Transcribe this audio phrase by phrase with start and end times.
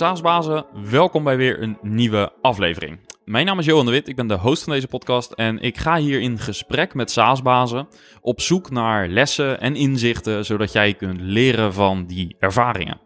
[0.00, 2.98] SaaS-bazen, welkom bij weer een nieuwe aflevering.
[3.24, 5.78] Mijn naam is Johan de Wit, ik ben de host van deze podcast en ik
[5.78, 7.88] ga hier in gesprek met SaaS-bazen
[8.20, 13.00] op zoek naar lessen en inzichten, zodat jij kunt leren van die ervaringen.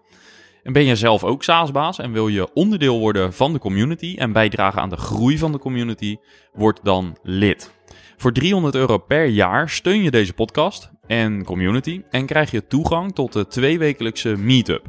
[0.62, 4.32] En ben je zelf ook SaaS-baas en wil je onderdeel worden van de community en
[4.32, 6.16] bijdragen aan de groei van de community,
[6.52, 7.74] word dan lid.
[8.16, 13.14] Voor 300 euro per jaar steun je deze podcast en community en krijg je toegang
[13.14, 14.86] tot de tweewekelijkse meetup.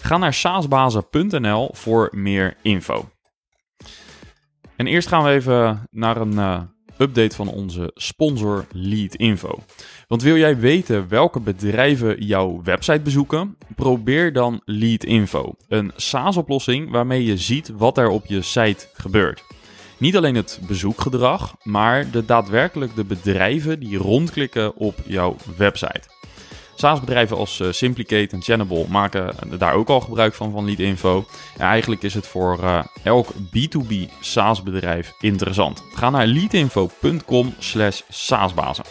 [0.00, 3.08] Ga naar saasbazen.nl voor meer info.
[4.76, 6.60] En eerst gaan we even naar een uh,
[6.98, 9.58] update van onze sponsor Lead Info.
[10.06, 13.56] Want wil jij weten welke bedrijven jouw website bezoeken?
[13.74, 19.47] Probeer dan Lead Info, een SaaS-oplossing waarmee je ziet wat er op je site gebeurt.
[19.98, 26.02] Niet alleen het bezoekgedrag, maar de daadwerkelijk de bedrijven die rondklikken op jouw website.
[26.74, 31.24] SaaS-bedrijven als uh, Simplicate en Channable maken daar ook al gebruik van, van Lead Info.
[31.56, 35.82] En eigenlijk is het voor uh, elk B2B SaaS-bedrijf interessant.
[35.94, 38.84] Ga naar leadinfo.com slash saasbazen.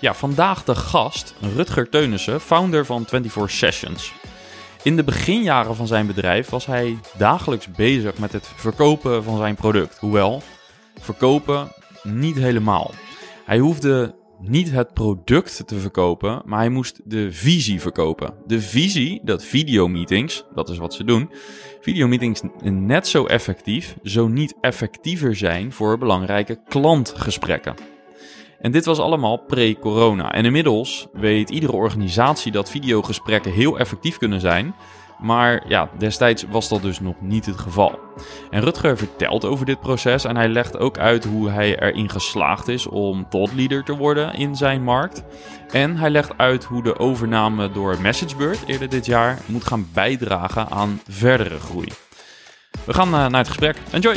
[0.00, 4.12] Ja, vandaag de gast Rutger Teunissen, founder van 24 Sessions.
[4.82, 9.54] In de beginjaren van zijn bedrijf was hij dagelijks bezig met het verkopen van zijn
[9.54, 9.98] product.
[9.98, 10.42] Hoewel,
[11.00, 11.68] verkopen
[12.02, 12.90] niet helemaal.
[13.44, 18.34] Hij hoefde niet het product te verkopen, maar hij moest de visie verkopen.
[18.46, 21.30] De visie dat videomeetings, dat is wat ze doen,
[21.80, 27.74] videomeetings net zo effectief, zo niet effectiever zijn voor belangrijke klantgesprekken.
[28.60, 30.32] En dit was allemaal pre-corona.
[30.32, 34.74] En inmiddels weet iedere organisatie dat videogesprekken heel effectief kunnen zijn.
[35.20, 37.98] Maar ja, destijds was dat dus nog niet het geval.
[38.50, 42.68] En Rutger vertelt over dit proces en hij legt ook uit hoe hij erin geslaagd
[42.68, 45.22] is om leader te worden in zijn markt.
[45.72, 50.70] En hij legt uit hoe de overname door MessageBird eerder dit jaar moet gaan bijdragen
[50.70, 51.88] aan verdere groei.
[52.84, 53.76] We gaan eh, naar het gesprek.
[53.90, 54.16] Enjoy!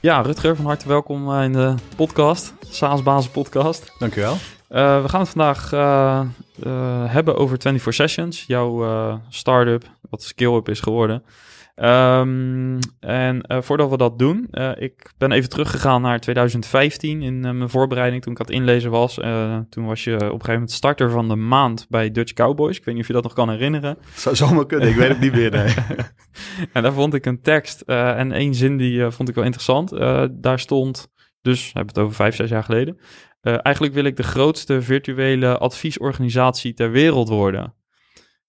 [0.00, 3.92] Ja, Rutger, van harte welkom eh, in de podcast, SaaS podcast.
[3.98, 4.32] Dankjewel.
[4.32, 6.20] Uh, we gaan het vandaag uh,
[6.66, 11.22] uh, hebben over 24 Sessions, jouw start-up, wat SkillUp is geworden.
[11.82, 17.34] Um, en uh, voordat we dat doen, uh, ik ben even teruggegaan naar 2015 in
[17.34, 19.14] uh, mijn voorbereiding toen ik aan het inlezen was.
[19.70, 22.76] toen was je op een gegeven moment starter van de maand bij Dutch Cowboys.
[22.76, 23.98] Ik weet niet of je dat nog kan herinneren.
[24.14, 25.50] Zou zomaar kunnen, ik weet het niet meer.
[25.50, 25.74] Nee.
[26.72, 29.90] en daar vond ik een tekst en één zin die vond ik wel interessant.
[30.42, 31.08] daar stond,
[31.42, 32.98] dus hebben we het over vijf, zes jaar geleden.
[33.40, 37.74] eigenlijk wil ik de grootste virtuele adviesorganisatie ter wereld worden.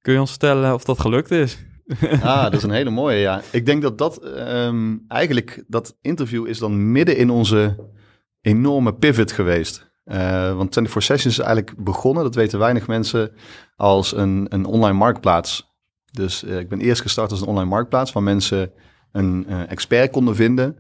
[0.01, 1.67] Kun je ons vertellen of dat gelukt is?
[2.21, 3.41] ah, dat is een hele mooie, ja.
[3.51, 7.75] Ik denk dat dat um, eigenlijk, dat interview is dan midden in onze
[8.41, 9.87] enorme pivot geweest.
[10.05, 13.31] Uh, want 24 Sessions is eigenlijk begonnen, dat weten weinig mensen,
[13.75, 15.77] als een, een online marktplaats.
[16.11, 18.71] Dus uh, ik ben eerst gestart als een online marktplaats waar mensen
[19.11, 20.77] een uh, expert konden vinden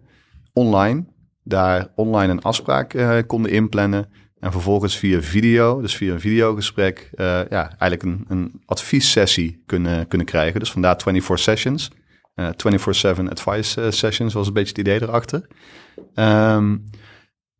[0.53, 1.05] online.
[1.43, 2.95] Daar online een afspraak
[3.27, 4.09] konden inplannen.
[4.39, 10.07] En vervolgens via video, dus via een videogesprek, uh, ja, eigenlijk een, een adviessessie kunnen,
[10.07, 10.59] kunnen krijgen.
[10.59, 11.91] Dus vandaar 24 sessions.
[12.35, 15.47] Uh, 24-7 advice uh, sessions was een beetje het idee erachter.
[16.15, 16.83] Um,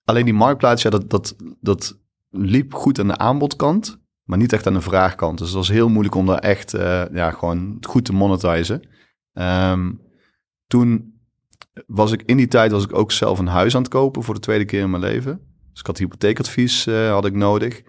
[0.03, 4.67] alleen die marktplaats, ja, dat, dat, dat liep goed aan de aanbodkant, maar niet echt
[4.67, 5.37] aan de vraagkant.
[5.37, 6.71] Dus het was heel moeilijk om daar echt
[7.11, 8.87] ja, gewoon goed te monetizen.
[9.33, 10.01] Um,
[10.67, 11.19] toen
[11.87, 14.33] was ik in die tijd was ik ook zelf een huis aan het kopen voor
[14.33, 15.48] de tweede keer in mijn leven.
[15.79, 17.81] Dus ik had hypotheekadvies uh, had ik nodig.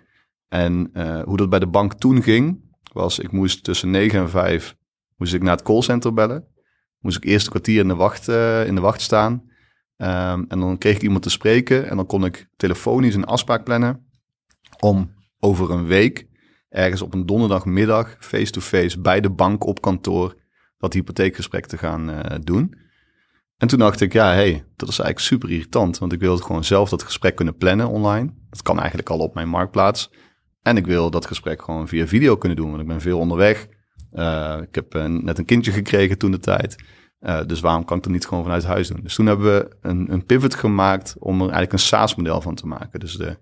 [0.48, 4.30] En uh, hoe dat bij de bank toen ging, was ik moest tussen 9 en
[4.30, 4.76] 5
[5.16, 6.44] moest ik naar het callcenter bellen.
[6.98, 9.32] Moest ik eerst een kwartier in de wacht, uh, in de wacht staan.
[9.32, 13.64] Um, en dan kreeg ik iemand te spreken en dan kon ik telefonisch een afspraak
[13.64, 14.06] plannen
[14.80, 16.26] om over een week
[16.68, 20.34] ergens op een donderdagmiddag face-to-face bij de bank op kantoor
[20.78, 22.74] dat hypotheekgesprek te gaan doen.
[23.60, 25.98] En toen dacht ik, ja, hey, dat is eigenlijk super irritant.
[25.98, 28.33] Want ik wil gewoon zelf dat gesprek kunnen plannen online.
[28.51, 30.10] Dat kan eigenlijk al op mijn marktplaats.
[30.62, 33.68] En ik wil dat gesprek gewoon via video kunnen doen, want ik ben veel onderweg.
[34.12, 36.77] Uh, ik heb uh, net een kindje gekregen toen de tijd.
[37.21, 39.01] Uh, dus waarom kan ik dat niet gewoon vanuit huis doen?
[39.03, 42.66] Dus toen hebben we een, een pivot gemaakt om er eigenlijk een SaaS-model van te
[42.66, 43.01] maken.
[43.01, 43.39] Dus de,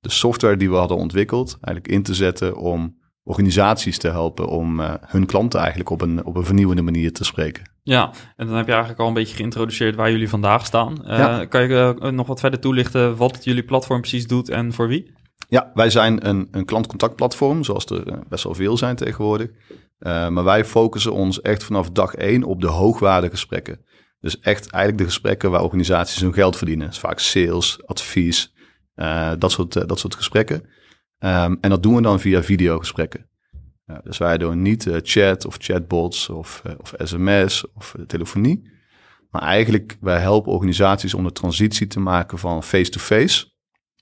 [0.00, 4.80] de software die we hadden ontwikkeld, eigenlijk in te zetten om organisaties te helpen om
[4.80, 7.70] uh, hun klanten eigenlijk op een, op een vernieuwende manier te spreken.
[7.82, 10.96] Ja, en dan heb je eigenlijk al een beetje geïntroduceerd waar jullie vandaag staan.
[11.02, 11.44] Uh, ja.
[11.44, 15.18] Kan je uh, nog wat verder toelichten wat jullie platform precies doet en voor wie?
[15.48, 19.50] Ja, wij zijn een, een klantcontactplatform, zoals er best wel veel zijn tegenwoordig.
[19.98, 23.84] maar wij focussen ons echt vanaf dag één op de hoogwaardige gesprekken.
[24.20, 26.86] Dus echt eigenlijk de gesprekken waar organisaties hun geld verdienen.
[26.86, 28.54] Dus vaak sales, advies,
[29.38, 30.62] dat, soort, dat soort gesprekken.
[31.24, 33.28] Um, en dat doen we dan via videogesprekken.
[33.86, 38.70] Uh, dus wij doen niet chat of chatbots of, of sms of telefonie.
[39.30, 43.46] Maar eigenlijk, wij helpen organisaties om de transitie te maken van face-to-face.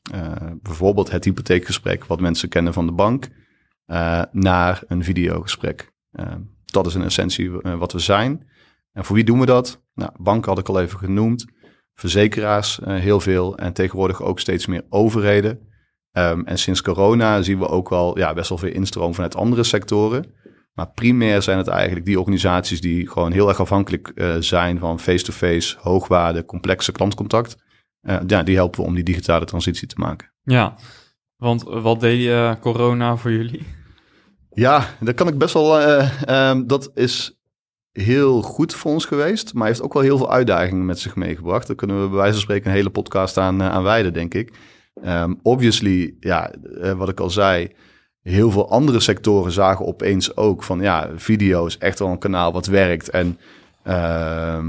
[0.03, 3.29] -face, bijvoorbeeld het hypotheekgesprek wat mensen kennen van de bank.
[4.33, 5.93] naar een videogesprek.
[6.13, 8.49] Ehm, dat is in essentie wat we zijn.
[8.93, 9.83] En voor wie doen we dat?
[9.95, 11.47] Nou, banken had ik al even genoemd.
[11.95, 13.59] Verzekeraars heel veel.
[13.59, 15.69] En tegenwoordig ook steeds meer overheden.
[16.13, 19.63] Um, en sinds corona zien we ook wel ja, best wel veel instroom vanuit andere
[19.63, 20.35] sectoren.
[20.73, 25.01] Maar primair zijn het eigenlijk die organisaties die gewoon heel erg afhankelijk uh, zijn van
[25.01, 27.57] face-to-face, hoogwaarde, complexe klantcontact.
[28.03, 30.33] Uh, ja, die helpen we om die digitale transitie te maken.
[30.43, 30.77] Ja,
[31.37, 33.67] want wat deed corona voor jullie?
[34.51, 35.81] Ja, dat kan ik best wel.
[36.29, 37.39] Um, dat is
[37.93, 41.67] heel goed voor ons geweest, maar heeft ook wel heel veel uitdagingen met zich meegebracht.
[41.67, 44.53] Daar kunnen we bij wijze van spreken een hele podcast aan, aan wijden, denk ik.
[45.05, 47.73] Um, obviously, ja, uh, wat ik al zei,
[48.23, 52.53] heel veel andere sectoren zagen opeens ook van, ja, video is echt wel een kanaal
[52.53, 53.11] wat werkt.
[53.11, 53.39] En
[53.87, 54.65] uh,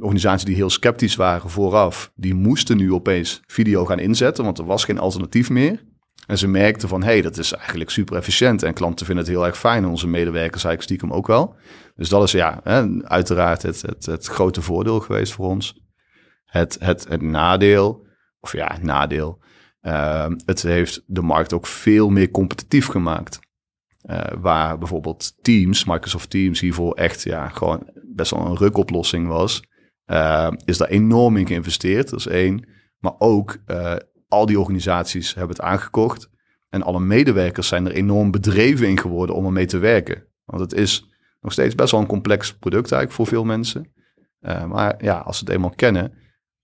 [0.00, 4.64] organisaties die heel sceptisch waren vooraf, die moesten nu opeens video gaan inzetten, want er
[4.64, 5.86] was geen alternatief meer.
[6.26, 8.62] En ze merkten van, hé, hey, dat is eigenlijk super efficiënt.
[8.62, 9.82] En klanten vinden het heel erg fijn.
[9.82, 11.54] En onze medewerkers eigenlijk stiekem ook wel.
[11.96, 15.80] Dus dat is ja, hè, uiteraard het, het, het grote voordeel geweest voor ons.
[16.44, 18.06] Het, het, het nadeel,
[18.40, 19.38] of ja, nadeel.
[19.82, 23.38] Uh, het heeft de markt ook veel meer competitief gemaakt.
[24.10, 29.62] Uh, waar bijvoorbeeld Teams, Microsoft Teams, hiervoor echt ja, gewoon best wel een rukoplossing was.
[30.06, 32.68] Uh, is daar enorm in geïnvesteerd, dat is één.
[32.98, 33.58] Maar ook
[34.28, 36.30] al die organisaties hebben het aangekocht.
[36.68, 40.26] En alle medewerkers zijn er enorm bedreven in geworden om ermee te werken.
[40.44, 41.08] Want het is
[41.40, 43.92] nog steeds best wel een complex product eigenlijk voor veel mensen.
[44.40, 46.12] Uh, maar ja, als ze het eenmaal kennen.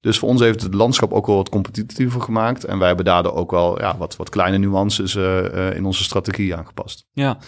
[0.05, 2.65] Dus voor ons heeft het landschap ook wel wat competitiever gemaakt.
[2.65, 6.03] En wij hebben daardoor ook wel ja, wat, wat kleine nuances uh, uh, in onze
[6.03, 7.06] strategie aangepast.
[7.12, 7.39] Ja,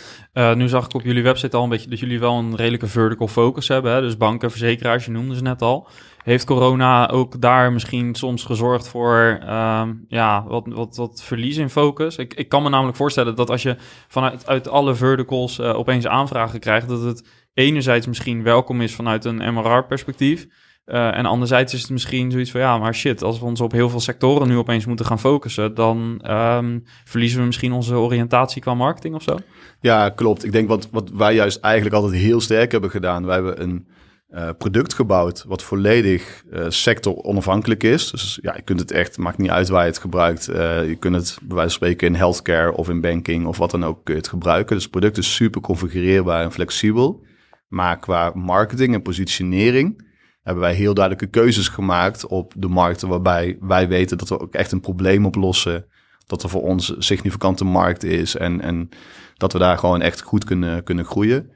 [0.55, 3.29] nu zag ik op jullie website al een beetje dat jullie wel een redelijke vertical
[3.29, 3.93] focus hebben.
[3.93, 4.01] Hè?
[4.01, 5.89] Dus banken, verzekeraars, je noemde ze net al.
[6.23, 11.71] Heeft corona ook daar misschien soms gezorgd voor uh, ja, wat, wat, wat verlies in
[11.71, 12.17] focus?
[12.17, 13.77] Ik, ik kan me namelijk voorstellen dat als je
[14.09, 19.55] vanuit uit alle verticals opeens aanvragen krijgt, dat het enerzijds misschien welkom is vanuit een
[19.55, 20.47] MRR-perspectief.
[20.87, 23.73] Uh, en anderzijds is het misschien zoiets van ja, maar shit, als we ons op
[23.73, 28.63] heel veel sectoren nu opeens moeten gaan focussen, dan um, verliezen we misschien onze oriëntatie
[28.63, 29.39] qua marketing of zo.
[29.81, 30.45] Ja, klopt.
[30.45, 33.27] Ik denk wat, wat wij juist eigenlijk altijd heel sterk hebben gedaan.
[33.27, 33.89] Wij hebben een
[34.31, 38.11] uh, product gebouwd wat volledig uh, sector onafhankelijk is.
[38.11, 40.45] Dus ja, je kunt het echt, maakt niet uit waar je het gebruikt.
[40.45, 43.85] Je kunt het bij wijze van spreken in healthcare of in banking of wat dan
[43.85, 44.75] ook kun je het gebruiken.
[44.75, 47.25] Dus het product is super configureerbaar en flexibel.
[47.69, 50.05] Maar qua marketing en positionering
[50.47, 54.55] hebben wij heel duidelijke keuzes gemaakt op de markten waarbij wij weten dat we ook
[54.55, 55.87] echt een probleem oplossen.
[56.27, 58.89] Dat er voor ons een significante markt is en, en
[59.35, 61.51] dat we daar gewoon echt goed kunnen, kunnen groeien.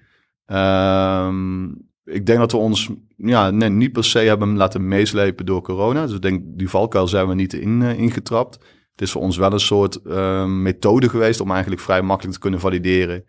[0.46, 5.62] Um, ik denk dat we ons ja, nee, niet per se hebben laten meeslepen door
[5.62, 6.06] corona.
[6.06, 8.54] Dus ik denk, die valkuil zijn we niet in, uh, ingetrapt.
[8.92, 12.40] Het is voor ons wel een soort uh, methode geweest om eigenlijk vrij makkelijk te
[12.40, 13.24] kunnen valideren.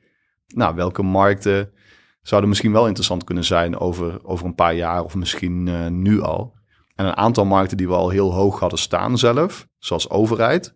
[0.47, 1.71] Nou, welke markten
[2.21, 6.21] zouden misschien wel interessant kunnen zijn over, over een paar jaar of misschien uh, nu
[6.21, 6.59] al.
[6.95, 10.75] En een aantal markten die we al heel hoog hadden staan zelf, zoals overheid,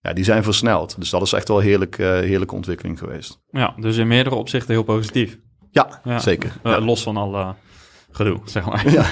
[0.00, 0.98] ja, die zijn versneld.
[0.98, 3.40] Dus dat is echt wel een heerlijk, uh, heerlijke ontwikkeling geweest.
[3.50, 5.38] Ja, dus in meerdere opzichten heel positief.
[5.70, 6.18] Ja, ja.
[6.18, 6.52] zeker.
[6.62, 6.80] Uh, ja.
[6.80, 7.48] Los van al uh,
[8.12, 8.90] gedoe, zeg maar.
[8.90, 9.04] Ja,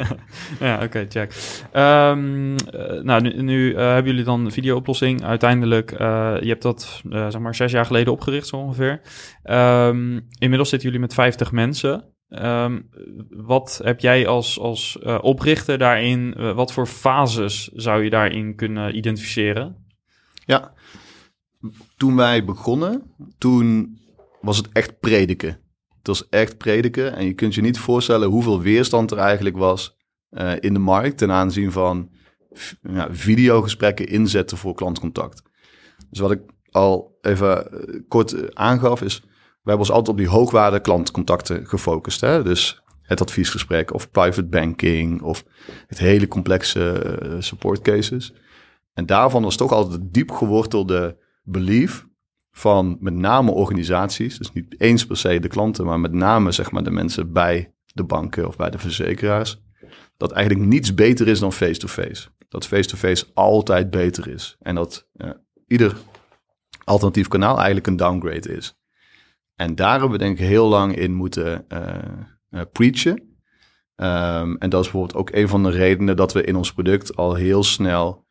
[0.66, 1.32] ja oké, okay, check.
[1.72, 5.24] Um, uh, nou, nu, nu hebben jullie dan een videooplossing.
[5.24, 9.00] Uiteindelijk, je hebt dat zeg maar zes jaar geleden opgericht zo ongeveer.
[9.44, 12.04] Um, inmiddels zitten jullie met 50 mensen.
[12.28, 12.88] Um,
[13.30, 19.86] wat heb jij als, als oprichter daarin, wat voor fases zou je daarin kunnen identificeren?
[20.44, 20.72] Ja,
[21.96, 23.02] toen wij begonnen,
[23.38, 23.98] toen
[24.40, 25.60] was het echt prediken.
[25.98, 27.16] Het was echt prediken.
[27.16, 29.96] En je kunt je niet voorstellen hoeveel weerstand er eigenlijk was
[30.30, 32.10] uh, in de markt ten aanzien van
[32.82, 35.42] ja, videogesprekken inzetten voor klantcontact.
[36.10, 36.40] Dus wat ik
[36.70, 37.70] al even
[38.08, 42.20] kort aangaf is, wij hebben ons altijd op die hoogwaarde klantcontacten gefocust.
[42.20, 42.42] Hè?
[42.42, 45.44] Dus het adviesgesprek of private banking of
[45.86, 48.32] het hele complexe support cases.
[48.94, 52.07] En daarvan was toch altijd het diep gewortelde belief
[52.58, 56.70] van met name organisaties, dus niet eens per se de klanten, maar met name zeg
[56.70, 59.62] maar de mensen bij de banken of bij de verzekeraars,
[60.16, 62.28] dat eigenlijk niets beter is dan face-to-face.
[62.48, 65.08] Dat face-to-face altijd beter is en dat
[65.66, 65.96] ieder
[66.84, 68.78] alternatief kanaal eigenlijk een downgrade is.
[69.54, 71.96] En daar hebben we denk ik heel lang in moeten uh,
[72.50, 73.38] uh, preachen.
[73.94, 77.16] Ehm, en dat is bijvoorbeeld ook een van de redenen dat we in ons product
[77.16, 78.26] al heel snel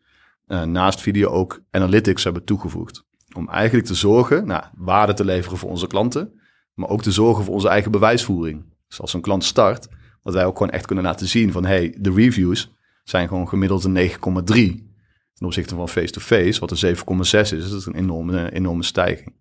[0.47, 3.06] uh, naast video ook analytics hebben toegevoegd.
[3.37, 6.41] Om eigenlijk te zorgen, nou, waarde te leveren voor onze klanten,
[6.73, 8.65] maar ook te zorgen voor onze eigen bewijsvoering.
[8.87, 9.87] Dus als een klant start,
[10.23, 13.83] dat wij ook gewoon echt kunnen laten zien van, hey, de reviews zijn gewoon gemiddeld
[13.83, 14.85] een 9,3
[15.33, 17.01] ten opzichte van face-to-face, wat een 7,6
[17.31, 17.49] is.
[17.49, 19.35] Dat is een enorme, enorme stijging.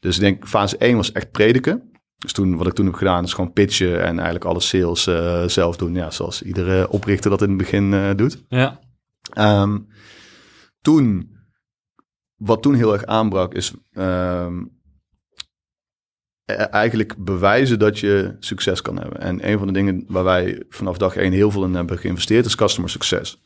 [0.00, 1.90] Dus ik denk, fase 1 was echt prediken.
[2.18, 5.44] Dus toen, wat ik toen heb gedaan, is gewoon pitchen en eigenlijk alle sales uh,
[5.46, 5.94] zelf doen.
[5.94, 8.44] Ja, zoals iedere oprichter dat in het begin uh, doet.
[8.48, 8.80] Ja.
[9.38, 9.88] Um,
[10.80, 11.30] toen,
[12.40, 14.80] wat toen heel erg aanbrak, is um,
[16.70, 19.20] eigenlijk bewijzen dat je succes kan hebben.
[19.20, 22.46] En een van de dingen waar wij vanaf dag één heel veel in hebben geïnvesteerd,
[22.46, 23.42] is customer succes.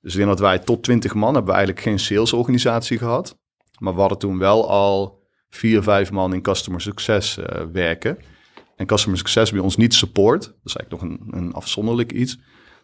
[0.00, 3.38] Dus ik denk dat wij tot 20 man hebben eigenlijk geen salesorganisatie gehad.
[3.78, 8.18] Maar we hadden toen wel al vier, vijf man in customer succes uh, werken.
[8.76, 10.42] En customer succes bij ons niet support.
[10.42, 12.38] Dat is eigenlijk nog een, een afzonderlijk iets.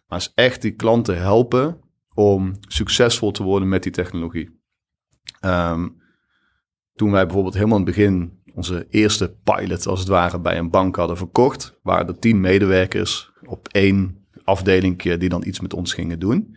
[0.06, 1.80] Maar is echt die klanten helpen
[2.14, 4.62] om succesvol te worden met die technologie.
[5.44, 6.02] Um,
[6.94, 10.70] toen wij bijvoorbeeld helemaal in het begin onze eerste pilot, als het ware, bij een
[10.70, 15.92] bank hadden verkocht, waren er tien medewerkers op één afdeling die dan iets met ons
[15.92, 16.56] gingen doen.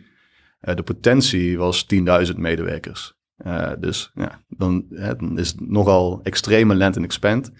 [0.62, 1.86] Uh, de potentie was
[2.32, 3.16] 10.000 medewerkers.
[3.46, 7.52] Uh, dus ja, dan, hè, is het nogal extreme land and expand.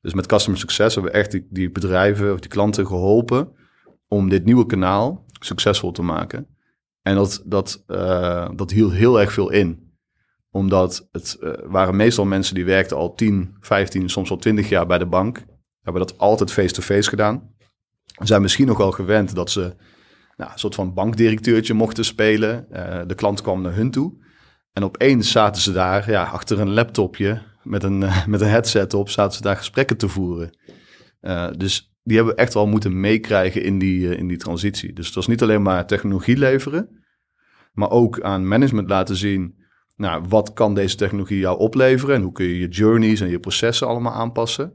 [0.00, 3.48] Dus met Customer Success hebben we echt die, bedrijven of die klanten geholpen
[4.08, 6.46] om dit nieuwe kanaal succesvol te maken.
[7.02, 9.83] En dat, dat, uh, dat hield heel erg veel in.
[10.54, 14.86] Omdat het uh, waren meestal mensen die werkten al 10, 15, soms al 20 jaar
[14.86, 15.44] bij de bank.
[15.82, 17.54] Hebben dat altijd face-to-face -face gedaan.
[18.22, 19.60] Zijn misschien nog wel gewend dat ze
[20.36, 22.66] nou, een soort van bankdirecteurtje mochten spelen.
[22.72, 24.12] Uh, de klant kwam naar hun toe.
[24.72, 29.08] En opeens zaten ze daar ja, achter een laptopje met een, met een headset op,
[29.08, 30.58] zaten ze daar gesprekken te voeren.
[31.56, 34.92] dus die hebben we echt wel moeten meekrijgen in die, in die transitie.
[34.92, 37.04] Dus het was niet alleen maar technologie leveren,
[37.72, 39.63] maar ook aan management laten zien,
[39.96, 43.38] nou, wat kan deze technologie jou opleveren en hoe kun je je journeys en je
[43.40, 44.74] processen allemaal aanpassen.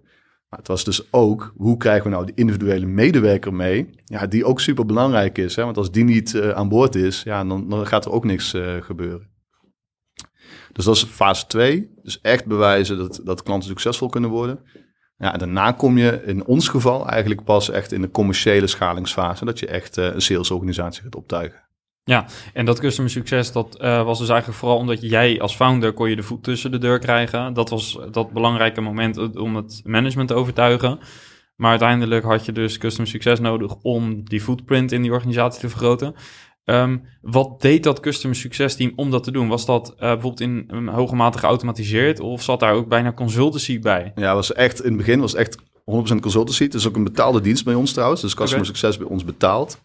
[0.49, 4.45] Maar het was dus ook, hoe krijgen we nou de individuele medewerker mee, ja, die
[4.45, 5.55] ook super belangrijk is.
[5.55, 5.63] Hè?
[5.63, 8.53] Want als die niet uh, aan boord is, ja, dan, dan gaat er ook niks
[8.53, 9.27] uh, gebeuren.
[10.71, 11.89] Dus dat is fase 2.
[12.03, 14.59] Dus echt bewijzen dat, dat klanten succesvol kunnen worden.
[15.17, 19.45] Ja, daarna kom je in ons geval eigenlijk pas echt in de commerciële schalingsfase.
[19.45, 21.68] Dat je echt uh, een salesorganisatie gaat optuigen.
[22.03, 25.93] Ja, en dat customer succes, dat uh, was dus eigenlijk vooral omdat jij als founder
[25.93, 27.53] kon je de voet tussen de deur krijgen.
[27.53, 30.99] Dat was dat belangrijke moment om het management te overtuigen.
[31.55, 35.69] Maar uiteindelijk had je dus customer succes nodig om die footprint in die organisatie te
[35.69, 36.15] vergroten.
[36.65, 39.47] Um, wat deed dat customer succes team om dat te doen?
[39.47, 43.79] Was dat uh, bijvoorbeeld in een hoge mate geautomatiseerd of zat daar ook bijna consultancy
[43.79, 44.11] bij?
[44.15, 45.61] Ja, was echt in het begin was echt 100%
[46.21, 46.63] consultancy.
[46.63, 48.21] Het is ook een betaalde dienst bij ons trouwens.
[48.21, 48.75] Dus customer okay.
[48.75, 49.81] succes bij ons betaald.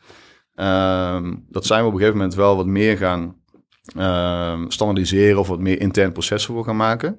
[0.57, 3.37] Um, dat zijn we op een gegeven moment wel wat meer gaan
[3.97, 7.19] um, standaardiseren of wat meer intern processen voor gaan maken.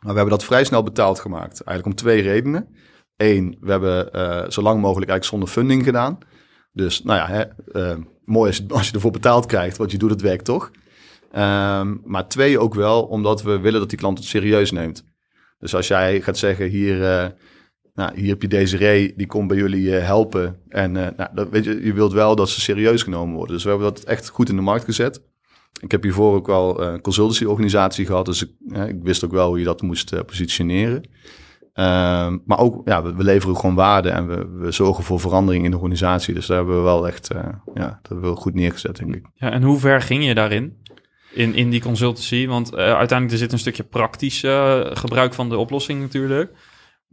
[0.00, 1.62] Maar we hebben dat vrij snel betaald gemaakt.
[1.62, 2.68] Eigenlijk om twee redenen.
[3.16, 6.18] Eén, we hebben uh, zo lang mogelijk eigenlijk zonder funding gedaan.
[6.72, 10.10] Dus nou ja, hè, uh, mooi je, als je ervoor betaald krijgt, want je doet
[10.10, 10.70] het werk toch.
[12.02, 15.04] Maar twee ook wel, omdat we willen dat die klant het serieus neemt.
[15.58, 17.26] Dus als jij gaat zeggen, hier, uh,
[17.94, 20.58] nou, hier heb je deze ree, die komt bij jullie uh, helpen.
[20.68, 23.54] En uh, nou, dat, weet je, je wilt wel dat ze serieus genomen worden.
[23.54, 25.22] Dus we hebben dat echt goed in de markt gezet.
[25.80, 28.50] Ik heb hiervoor ook wel een consultancy-organisatie gehad, dus ik,
[28.88, 30.94] ik, wist ook wel hoe je dat moest positioneren.
[31.76, 35.70] Um, maar ook, ja, we, leveren gewoon waarde en we, we, zorgen voor verandering in
[35.70, 36.34] de organisatie.
[36.34, 37.28] Dus daar hebben we wel echt,
[37.74, 39.26] ja, dat hebben goed neergezet, denk ik.
[39.34, 40.76] Ja, en hoe ver ging je daarin?
[41.32, 42.46] In, in die consultancy?
[42.46, 44.44] Want uh, uiteindelijk er zit een stukje praktisch
[44.92, 46.52] gebruik van de oplossing natuurlijk.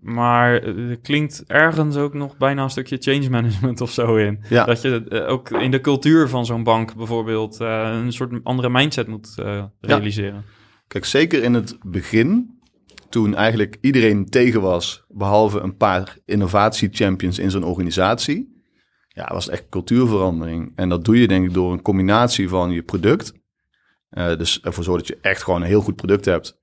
[0.02, 4.44] Maar er klinkt ergens ook nog bijna een stukje change management of zo in.
[4.50, 4.66] Ja.
[4.66, 9.36] Dat je ook in de cultuur van zo'n bank bijvoorbeeld een soort andere mindset moet
[9.80, 10.34] realiseren.
[10.34, 10.44] Ja.
[10.88, 12.60] Kijk, zeker in het begin
[13.10, 18.64] toen eigenlijk iedereen tegen was, behalve een paar innovatie-champions in zo'n organisatie.
[19.08, 20.72] Ja, was echt cultuurverandering.
[20.76, 23.34] En dat doe je denk ik door een combinatie van je product.
[24.12, 26.61] Uh, dus ervoor zorgen dat je echt gewoon een heel goed product hebt.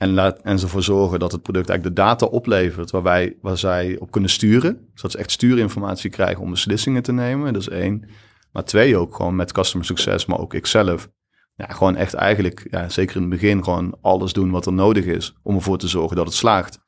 [0.00, 3.58] En, laat, en ervoor zorgen dat het product eigenlijk de data oplevert waar, wij, waar
[3.58, 4.88] zij op kunnen sturen.
[4.94, 7.52] Zodat ze echt stuurinformatie krijgen om beslissingen te nemen.
[7.52, 8.08] Dat is één.
[8.52, 11.08] Maar twee ook gewoon met customer success, maar ook ikzelf
[11.54, 15.04] ja, gewoon echt eigenlijk, ja, zeker in het begin, gewoon alles doen wat er nodig
[15.04, 16.78] is om ervoor te zorgen dat het slaagt.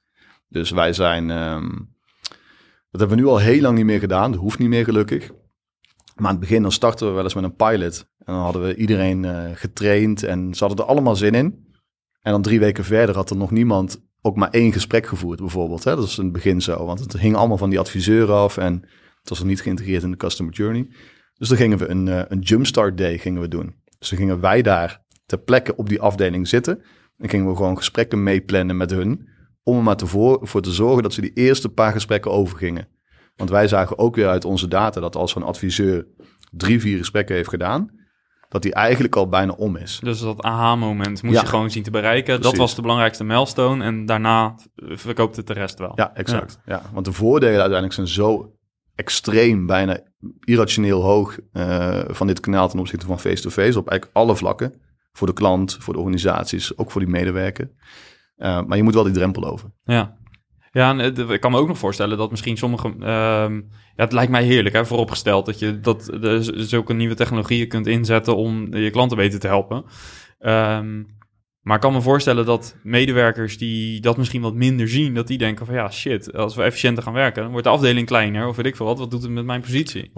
[0.49, 1.95] Dus wij zijn, um,
[2.90, 5.31] dat hebben we nu al heel lang niet meer gedaan, dat hoeft niet meer gelukkig.
[6.16, 8.62] Maar aan het begin dan starten we wel eens met een pilot en dan hadden
[8.62, 11.71] we iedereen uh, getraind en ze hadden er allemaal zin in.
[12.22, 15.84] En dan drie weken verder had er nog niemand ook maar één gesprek gevoerd bijvoorbeeld.
[15.84, 15.96] Hè?
[15.96, 18.84] Dat is in het begin zo, want het hing allemaal van die adviseur af en
[19.20, 20.88] Het was nog niet geïntegreerd in de customer journey.
[21.34, 23.74] Dus dan gingen we een, uh, een jumpstart day gingen we doen.
[23.98, 26.82] Dus dan gingen wij daar ter plekke op die afdeling zitten.
[27.18, 29.28] En gingen we gewoon gesprekken meeplannen met hun.
[29.62, 32.88] Om er maar te voor, voor te zorgen dat ze die eerste paar gesprekken overgingen.
[33.36, 36.06] Want wij zagen ook weer uit onze data dat als zo'n adviseur
[36.50, 37.90] drie, vier gesprekken heeft gedaan,
[38.52, 40.00] dat die eigenlijk al bijna om is.
[40.02, 42.40] Dus dat aha-moment moest je gewoon zien te bereiken.
[42.40, 45.92] Dat was de belangrijkste milestone en daarna verkoopt het de rest wel.
[45.94, 46.59] Ja, exact.
[46.64, 46.82] Ja.
[46.92, 48.56] want de voordelen uiteindelijk zijn zo
[48.94, 50.00] extreem, bijna
[50.40, 54.75] irrationeel hoog uh, van dit kanaal ten opzichte van face-to-face op eigenlijk alle vlakken.
[55.12, 57.71] Voor de klant, voor de organisaties, ook voor die medewerker.
[58.37, 59.71] Uh, maar je moet wel die drempel over.
[59.82, 60.16] Ja,
[60.72, 62.88] ja, en ik kan me ook nog voorstellen dat misschien sommige...
[62.98, 63.06] Uh,
[63.96, 65.46] ja, het lijkt mij heerlijk, hè, vooropgesteld...
[65.46, 69.84] dat je dat, de, zulke nieuwe technologieën kunt inzetten om je klanten beter te helpen.
[70.40, 71.06] Um,
[71.62, 75.14] maar ik kan me voorstellen dat medewerkers die dat misschien wat minder zien...
[75.14, 77.42] dat die denken van ja, shit, als we efficiënter gaan werken...
[77.42, 78.98] dan wordt de afdeling kleiner of weet ik veel wat.
[78.98, 80.08] Wat doet het met mijn positie?
[80.08, 80.12] 100%.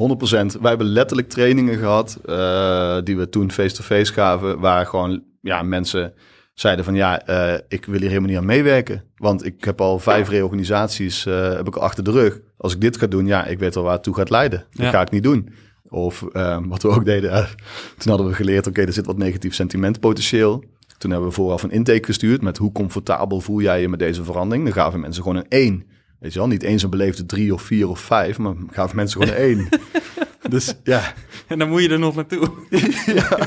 [0.61, 2.21] Wij hebben letterlijk trainingen gehad...
[2.27, 4.61] Uh, die we toen face-to-face -face gaven...
[4.61, 6.15] waar gewoon ja, mensen
[6.55, 9.05] zeiden van ja, uh, ik wil hier helemaal niet aan meewerken.
[9.17, 12.41] Want ik heb al vijf reorganisaties uh, heb ik achter de rug.
[12.57, 14.67] Als ik dit ga doen, ja, ik weet al waar het toe gaat leiden.
[14.71, 15.49] Dat ga ik niet doen.
[15.89, 17.31] Of uh, wat we ook deden,
[17.99, 20.65] toen hadden we geleerd, oké, okay, er zit wat negatief sentimentpotentieel.
[20.99, 24.25] Toen hebben we vooraf een intake gestuurd met hoe comfortabel voel jij je met deze
[24.25, 24.65] verandering.
[24.65, 25.85] Dan gaven mensen gewoon een één.
[26.21, 29.21] Weet je wel, niet eens een beleefde drie of vier of vijf, maar gaven mensen
[29.21, 29.69] gewoon een één.
[30.55, 31.15] dus ja.
[31.47, 32.51] En dan moet je er nog naartoe.
[33.15, 33.39] ja.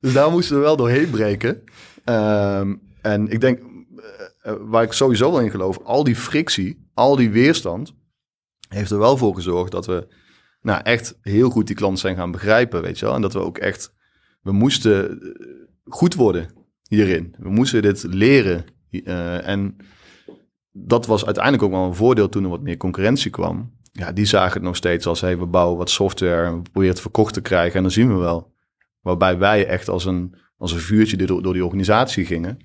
[0.00, 1.62] Dus daar moesten we wel doorheen breken.
[2.04, 7.16] Um, en ik denk, uh, waar ik sowieso wel in geloof, al die frictie, al
[7.16, 7.94] die weerstand,
[8.68, 10.06] heeft er wel voor gezorgd dat we
[10.60, 13.14] nou, echt heel goed die klant zijn gaan begrijpen, weet je wel.
[13.14, 13.94] En dat we ook echt,
[14.42, 15.28] we moesten eh,
[15.84, 16.48] goed worden
[16.88, 17.34] hierin.
[17.38, 18.64] We moesten dit leren.
[19.42, 19.76] En
[20.72, 23.76] dat was uiteindelijk ook wel een voordeel toen er wat meer concurrentie kwam.
[23.92, 26.90] Ja, die zagen het nog steeds als, hey, we bouwen wat software en we proberen
[26.90, 28.56] het verkocht te krijgen en dan zien we wel.
[29.08, 32.58] Waarbij wij echt als een, als een vuurtje door, door die organisatie gingen.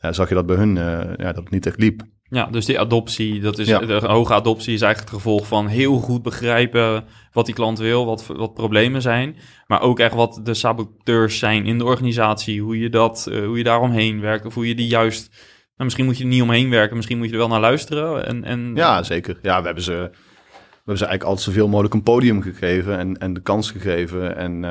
[0.00, 2.02] Uh, zag je dat bij hun uh, ja, dat het niet echt liep.
[2.22, 5.98] Ja, dus die adoptie, dat is, de hoge adoptie is eigenlijk het gevolg van heel
[5.98, 9.36] goed begrijpen wat die klant wil, wat, wat problemen zijn.
[9.66, 13.58] Maar ook echt wat de saboteurs zijn in de organisatie, hoe je, dat, uh, hoe
[13.58, 15.28] je daaromheen werkt of hoe je die juist...
[15.30, 18.26] Nou, misschien moet je er niet omheen werken, misschien moet je er wel naar luisteren.
[18.26, 18.72] En, en...
[18.74, 19.38] Ja, zeker.
[19.42, 19.98] Ja, we hebben ze, we
[20.76, 24.36] hebben ze eigenlijk altijd zoveel mogelijk een podium gegeven en, en de kans gegeven.
[24.36, 24.64] En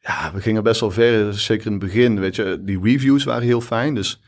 [0.00, 2.20] ja, we gingen best wel ver, zeker in het begin.
[2.20, 3.94] Weet je, die reviews waren heel fijn.
[3.94, 4.22] Dus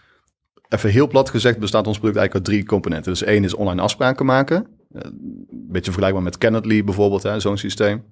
[0.68, 3.12] even heel plat gezegd bestaat ons product eigenlijk uit drie componenten.
[3.12, 4.66] Dus één is online afspraken maken.
[4.92, 8.04] Eh, een beetje vergelijkbaar met Cannatly bijvoorbeeld, zo'n systeem.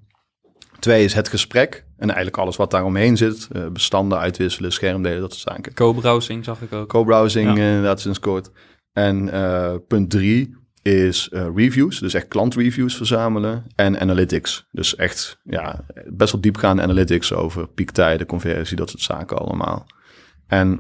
[0.79, 3.49] Twee is het gesprek en eigenlijk alles wat daaromheen zit.
[3.53, 5.75] Uh, bestanden uitwisselen, schermdelen, dat soort zaken.
[5.75, 6.89] Co-browsing zag ik ook.
[6.89, 7.65] Co-browsing ja.
[7.65, 8.51] inderdaad sinds kort.
[8.93, 14.67] En uh, punt drie is uh, reviews, dus echt klantreviews verzamelen en analytics.
[14.73, 19.87] Dus echt ja, best wel diepgaande analytics over piektijden, conversie, dat soort zaken allemaal.
[20.47, 20.71] En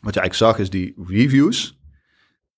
[0.00, 1.78] wat je eigenlijk zag is die reviews,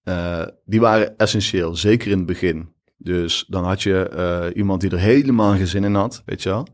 [0.04, 2.72] uh, die waren essentieel, zeker in het begin.
[2.96, 6.48] Dus dan had je uh, iemand die er helemaal geen zin in had, weet je
[6.48, 6.66] wel.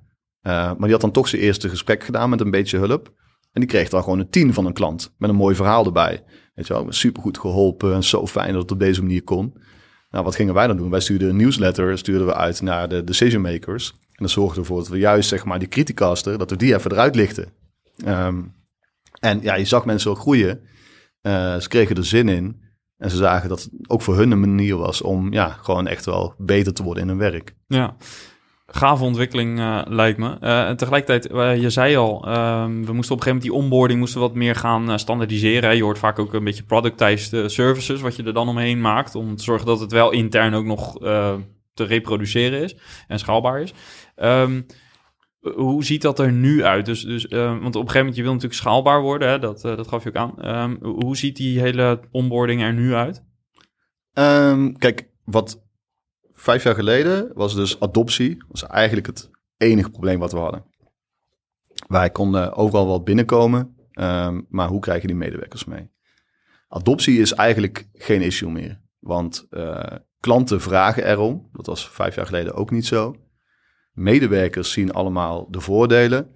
[0.43, 3.13] maar die had dan toch zijn eerste gesprek gedaan met een beetje hulp.
[3.53, 6.25] En die kreeg dan gewoon een tien van een klant met een mooi verhaal erbij.
[6.55, 9.55] Weet je wel, super goed geholpen en zo fijn dat het op deze manier kon.
[10.11, 10.91] Nou, wat gingen wij dan doen?
[10.91, 13.91] Wij stuurden een newsletter, stuurden we uit naar de decision makers.
[13.91, 16.93] En dat zorgde ervoor dat we juist, zeg maar, die criticaster, dat we die even
[16.93, 17.53] eruit lichten.
[18.07, 18.55] Um,
[19.21, 20.61] en ja, je zag mensen ook groeien.
[21.23, 22.67] Uh, ze kregen er zin in.
[22.97, 26.05] En ze zagen dat het ook voor hun een manier was om ja, gewoon echt
[26.05, 27.55] wel beter te worden in hun werk.
[27.67, 27.97] Ja,
[28.73, 30.37] gave ontwikkeling uh, lijkt me.
[30.41, 33.53] Uh, en tegelijkertijd, uh, je zei al, ehm, we moesten op een gegeven moment die
[33.53, 35.77] onboarding moesten wat meer gaan standaardiseren.
[35.77, 39.37] Je hoort vaak ook een beetje productized services, wat je er dan omheen maakt, om
[39.37, 40.93] te zorgen dat het wel intern ook nog
[41.75, 42.77] te reproduceren is
[43.07, 43.73] en schaalbaar is.
[44.17, 44.67] Um,
[45.41, 46.87] hoe ziet dat er nu uit?
[46.87, 49.39] Dus, dus, want op een gegeven moment, je wil natuurlijk schaalbaar worden, hè?
[49.39, 50.61] Dat, dat gaf je ook aan.
[50.61, 53.27] Um, hoe ziet die hele onboarding er nu uit?
[54.79, 55.68] kijk, wat
[56.39, 60.65] vijf jaar geleden was dus adoptie was eigenlijk het enige probleem wat we hadden.
[61.87, 65.91] Wij konden overal wel binnenkomen, um, maar hoe krijg je die medewerkers mee?
[66.69, 69.83] Adoptie is eigenlijk geen issue meer, want uh,
[70.21, 71.49] klanten vragen erom.
[71.53, 73.17] Dat was vijf jaar geleden ook niet zo.
[73.93, 76.33] Medewerkers zien allemaal de voordelen.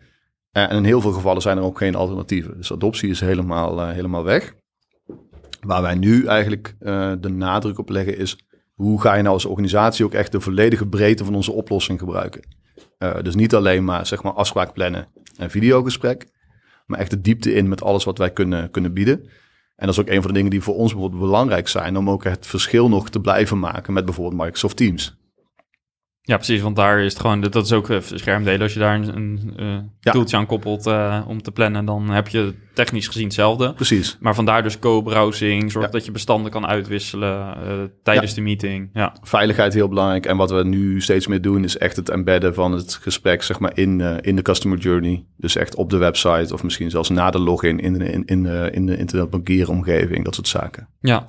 [0.51, 2.57] En in heel veel gevallen zijn er ook geen alternatieven.
[2.57, 4.55] Dus adoptie is helemaal, uh, helemaal weg.
[5.61, 6.75] Waar wij nu eigenlijk
[7.21, 8.39] de nadruk op leggen is
[8.75, 12.43] hoe ga je nou als organisatie ook echt de volledige breedte van onze oplossing gebruiken?
[12.99, 16.27] Uh, dus niet alleen maar zeg maar afspraak plannen en videogesprek,
[16.87, 19.21] maar echt de diepte in met alles wat wij kunnen, kunnen bieden.
[19.77, 22.11] En dat is ook een van de dingen die voor ons bijvoorbeeld belangrijk zijn, om
[22.11, 25.17] ook het verschil nog te blijven maken met bijvoorbeeld Microsoft Teams.
[26.25, 28.61] Ja, precies, want daar is het gewoon, dat is ook schermdelen.
[28.61, 30.13] Als je daar een, een uh, ja.
[30.13, 33.73] toeltje aan koppelt uh, om te plannen, dan heb je technisch gezien hetzelfde.
[33.73, 34.17] Precies.
[34.21, 38.37] Maar vandaar dus co-browsing, zorg dat je bestanden kan uitwisselen uh, tijdens ja.
[38.37, 38.91] de meeting.
[38.93, 39.17] Ja.
[39.23, 40.27] Veiligheid heel belangrijk.
[40.27, 43.59] En wat we nu steeds meer doen, is echt het embedden van het gesprek, zeg
[43.59, 45.25] maar, in, in de customer journey.
[45.37, 48.47] Dus echt op de website of misschien zelfs na de login in de, in, in,
[48.73, 50.89] in de internetbankieromgeving, dat soort zaken.
[51.01, 51.27] Ja,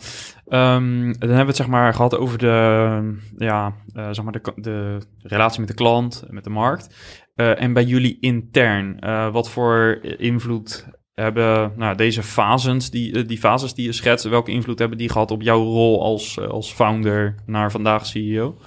[0.54, 4.54] Um, dan hebben we het zeg maar gehad over de, ja, uh, zeg maar de,
[4.56, 6.96] de relatie met de klant, met de markt.
[7.36, 13.38] Uh, en bij jullie intern, uh, wat voor invloed hebben nou, deze fases die, die
[13.38, 17.36] fases die je schetst, welke invloed hebben die gehad op jouw rol als, als founder
[17.46, 18.58] naar vandaag CEO?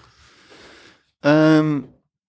[1.20, 1.80] Ehm,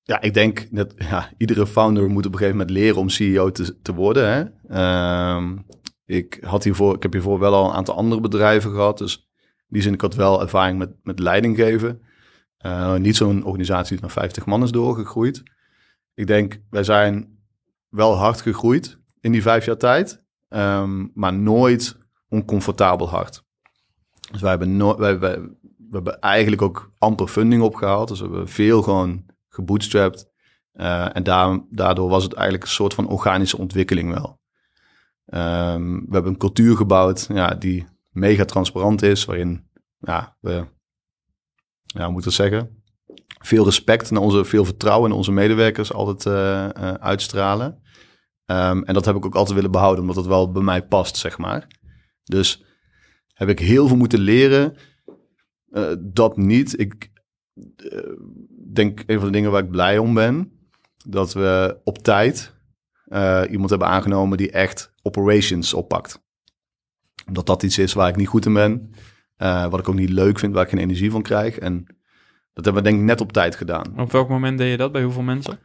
[0.03, 3.51] ja, ik denk dat ja, iedere founder moet op een gegeven moment leren om CEO
[3.51, 4.51] te, te worden.
[4.67, 5.35] Hè?
[5.35, 5.65] Um,
[6.05, 9.26] ik, had hiervoor, ik heb hiervoor wel al een aantal andere bedrijven gehad, dus
[9.67, 12.01] die zin, ik had wel ervaring met, met leiding geven.
[12.65, 15.43] Uh, niet zo'n organisatie die naar 50 man is doorgegroeid.
[16.13, 17.39] Ik denk, wij zijn
[17.89, 21.97] wel hard gegroeid in die vijf jaar tijd, um, maar nooit
[22.29, 23.43] oncomfortabel hard.
[24.31, 25.39] Dus wij hebben, no wij,
[25.91, 28.07] hebben eigenlijk ook amper funding opgehaald.
[28.07, 30.29] Dus we hebben veel gewoon gebootstrapped.
[30.73, 34.39] Uh, en daar, daardoor was het eigenlijk een soort van organische ontwikkeling wel.
[35.25, 40.67] Um, we hebben een cultuur gebouwd ja, die mega transparant is, waarin ja, we,
[41.83, 42.83] ja, hoe moet ik zeggen,
[43.43, 47.81] veel respect en onze, veel vertrouwen in onze medewerkers altijd uh, uh, uitstralen.
[48.45, 51.17] Um, en dat heb ik ook altijd willen behouden, omdat het wel bij mij past,
[51.17, 51.67] zeg maar.
[52.23, 52.63] Dus
[53.33, 54.75] heb ik heel veel moeten leren.
[55.69, 56.79] Uh, dat niet.
[56.79, 57.11] Ik
[58.73, 60.51] denk een van de dingen waar ik blij om ben,
[61.05, 62.55] dat we op tijd
[63.49, 66.25] iemand hebben aangenomen die echt operations oppakt
[67.27, 68.91] omdat dat iets is waar ik niet goed in ben.
[69.37, 71.57] Uh, wat ik ook niet leuk vind, waar ik geen energie van krijg.
[71.57, 71.85] En
[72.53, 73.99] dat hebben we denk ik net op tijd gedaan.
[73.99, 74.91] Op welk moment deed je dat?
[74.91, 75.59] Bij hoeveel mensen?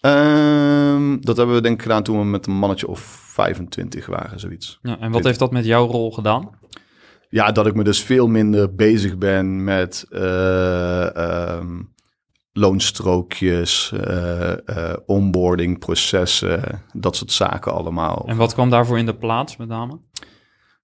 [0.00, 4.40] Um, dat hebben we denk ik gedaan toen we met een mannetje of 25 waren,
[4.40, 4.78] zoiets.
[4.82, 6.50] Ja, en wat heeft dat met jouw rol gedaan?
[7.28, 11.06] Ja, dat ik me dus veel minder bezig ben met uh,
[11.58, 11.94] um,
[12.52, 14.52] loonstrookjes, uh,
[15.06, 18.24] onboarding processen, dat soort zaken allemaal.
[18.26, 19.98] En wat kwam daarvoor in de plaats met name?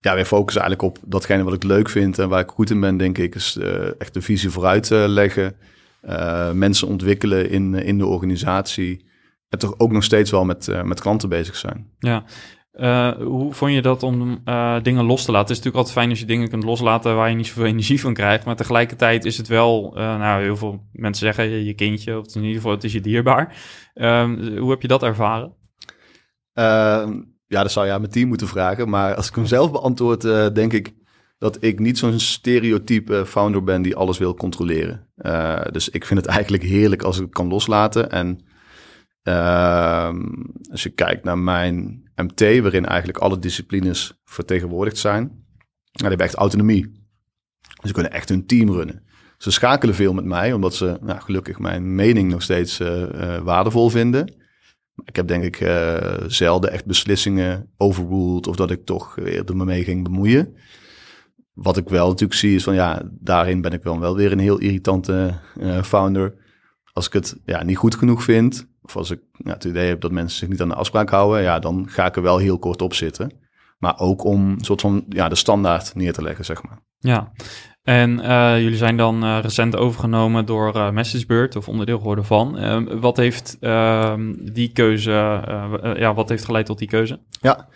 [0.00, 2.80] Ja, wij focussen eigenlijk op datgene wat ik leuk vind en waar ik goed in
[2.80, 5.56] ben, denk ik, is uh, echt de visie vooruit uh, leggen.
[6.02, 9.08] Uh, mensen ontwikkelen in, in de organisatie.
[9.48, 11.90] En toch ook nog steeds wel met, met klanten bezig zijn.
[11.98, 12.24] Ja.
[13.18, 14.42] hoe vond je dat om
[14.82, 15.48] dingen los te laten?
[15.48, 18.00] Het is natuurlijk altijd fijn als je dingen kunt loslaten waar je niet zoveel energie
[18.00, 18.44] van krijgt.
[18.44, 22.56] Maar tegelijkertijd is het wel, nou, heel veel mensen zeggen je kindje, of in ieder
[22.56, 23.56] geval het is je dierbaar.
[23.94, 25.54] Ehm, hoe heb je dat ervaren?
[27.50, 28.88] Ehm, ja, dat zou je aan mijn team moeten vragen.
[28.88, 30.94] Maar als ik hem zelf beantwoord, uh, denk ik
[31.38, 35.08] dat ik niet zo'n stereotype founder ben die alles wil controleren.
[35.16, 38.10] Uh, dus ik vind het eigenlijk heerlijk als ik het kan loslaten.
[38.10, 38.38] En
[39.24, 40.14] uh,
[40.70, 45.38] als je kijkt naar mijn MT, waarin eigenlijk alle disciplines vertegenwoordigd zijn, nou,
[45.92, 47.08] die hebben echt autonomie.
[47.82, 49.02] Ze kunnen echt hun team runnen.
[49.38, 53.88] Ze schakelen veel met mij, omdat ze nou, gelukkig mijn mening nog steeds uh, waardevol
[53.88, 54.39] vinden.
[55.04, 59.56] Ik heb denk ik uh, zelden echt beslissingen overruled of dat ik toch weer er
[59.56, 60.56] mee ging bemoeien.
[61.52, 64.38] Wat ik wel natuurlijk zie is van ja, daarin ben ik wel, wel weer een
[64.38, 66.34] heel irritante uh, founder.
[66.92, 70.00] Als ik het ja, niet goed genoeg vind, of als ik ja, het idee heb
[70.00, 72.58] dat mensen zich niet aan de afspraak houden, ja, dan ga ik er wel heel
[72.58, 73.32] kort op zitten.
[73.78, 76.78] Maar ook om een soort van ja, de standaard neer te leggen, zeg maar.
[76.98, 77.32] Ja,
[77.82, 82.58] en uh, jullie zijn dan uh, recent overgenomen door uh, MessageBird of onderdeel geworden van.
[82.58, 85.10] Ehm, wat heeft ehm, die keuze,
[85.96, 87.20] ja, wat heeft geleid tot die keuze?
[87.40, 87.68] Ja,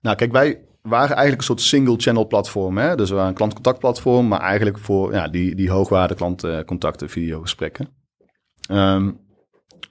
[0.00, 2.78] nou kijk, wij waren eigenlijk een soort single channel platform.
[2.78, 2.96] Hè?
[2.96, 7.88] Dus we waren een klantcontactplatform, maar eigenlijk voor ja, die, die hoogwaarde klantcontacten, videogesprekken.
[8.70, 9.20] Um,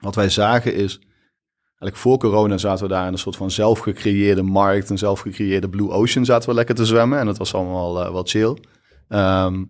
[0.00, 0.98] wat wij zagen is,
[1.62, 5.90] eigenlijk voor corona zaten we daar in een soort van zelfgecreëerde markt, een zelfgecreëerde blue
[5.90, 7.18] ocean zaten we lekker te zwemmen.
[7.18, 8.58] En dat was allemaal wel chill.
[9.08, 9.68] Um,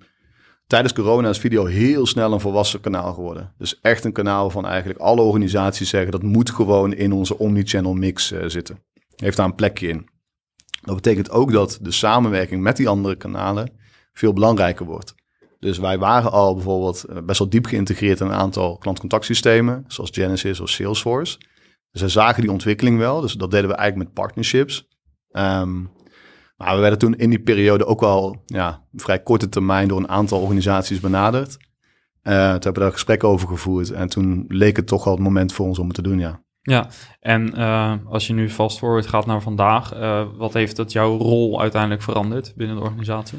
[0.67, 3.55] tijdens corona is video heel snel een volwassen kanaal geworden.
[3.59, 7.95] Dus echt een kanaal van eigenlijk alle organisaties zeggen dat moet gewoon in onze omnichannel
[7.95, 8.83] mix uh, zitten.
[9.17, 10.09] Heeft daar een plekje in.
[10.81, 13.73] Dat betekent ook dat de samenwerking met die andere kanalen
[14.13, 15.15] veel belangrijker wordt.
[15.59, 20.11] Dus wij waren al bijvoorbeeld eh, best wel diep geïntegreerd in een aantal klantcontactsystemen, zoals
[20.13, 21.39] Genesis of Salesforce.
[21.91, 23.21] Dus we zagen die ontwikkeling wel.
[23.21, 24.89] Dus dat deden we eigenlijk met partnerships.
[25.31, 25.91] Um,
[26.57, 30.09] maar we werden toen in die periode ook wel ja, vrij korte termijn door een
[30.09, 31.57] aantal organisaties benaderd.
[32.23, 33.91] Uh, toen hebben we daar gesprekken over gevoerd.
[33.91, 36.43] En toen leek het toch wel het moment voor ons om het te doen, ja.
[36.63, 36.89] Ja,
[37.21, 41.17] en uh, als je nu fast forward gaat naar vandaag, uh, wat heeft dat jouw
[41.17, 43.39] rol uiteindelijk veranderd binnen de organisatie?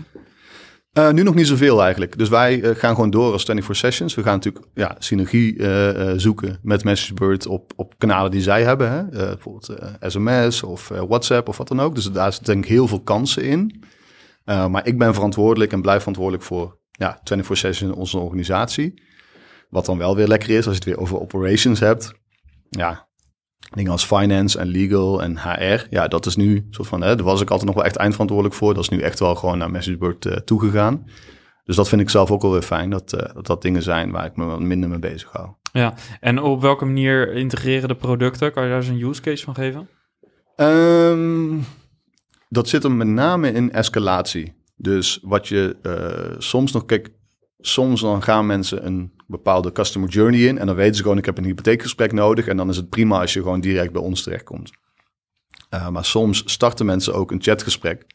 [0.97, 2.17] Uh, nu nog niet zoveel eigenlijk.
[2.17, 4.15] Dus wij uh, gaan gewoon door als 24 Sessions.
[4.15, 8.92] We gaan natuurlijk ja, synergie uh, zoeken met MessageBird op, op kanalen die zij hebben.
[8.92, 9.04] Hè?
[9.06, 11.96] bijvoorbeeld sms of WhatsApp of wat dan ook.
[11.96, 13.84] Dus daar zitten denk ik heel veel kansen in.
[14.46, 19.02] maar ik ben verantwoordelijk en blijf verantwoordelijk voor ja, 24 Sessions in onze organisatie.
[19.70, 22.14] Wat dan wel weer lekker is als je het weer over operations hebt.
[22.70, 23.08] Ja,
[23.74, 25.88] dingen als finance en legal en HR.
[25.90, 28.58] Ja, dat is nu soort van, hè, daar was ik altijd nog wel echt eindverantwoordelijk
[28.58, 28.74] voor.
[28.74, 31.06] Dat is nu echt wel gewoon naar MessageBird uh, toegegaan.
[31.65, 34.12] Dus dat vind ik zelf ook wel weer fijn, dat, uh, dat dat dingen zijn
[34.12, 35.49] waar ik me wat minder mee bezig hou.
[35.71, 38.51] Ja, en op welke manier integreren de producten?
[38.51, 39.88] Kan je daar eens een use case van geven?
[40.56, 41.63] Um,
[42.49, 44.54] dat zit hem met name in escalatie.
[44.75, 47.10] Dus wat je uh, soms nog, kijk,
[47.60, 50.58] soms dan gaan mensen een bepaalde customer journey in.
[50.58, 52.47] En dan weten ze gewoon, ik heb een hypotheekgesprek nodig.
[52.47, 54.71] En dan is het prima als je gewoon direct bij ons terechtkomt.
[55.73, 58.06] Uh, maar soms starten mensen ook een chatgesprek.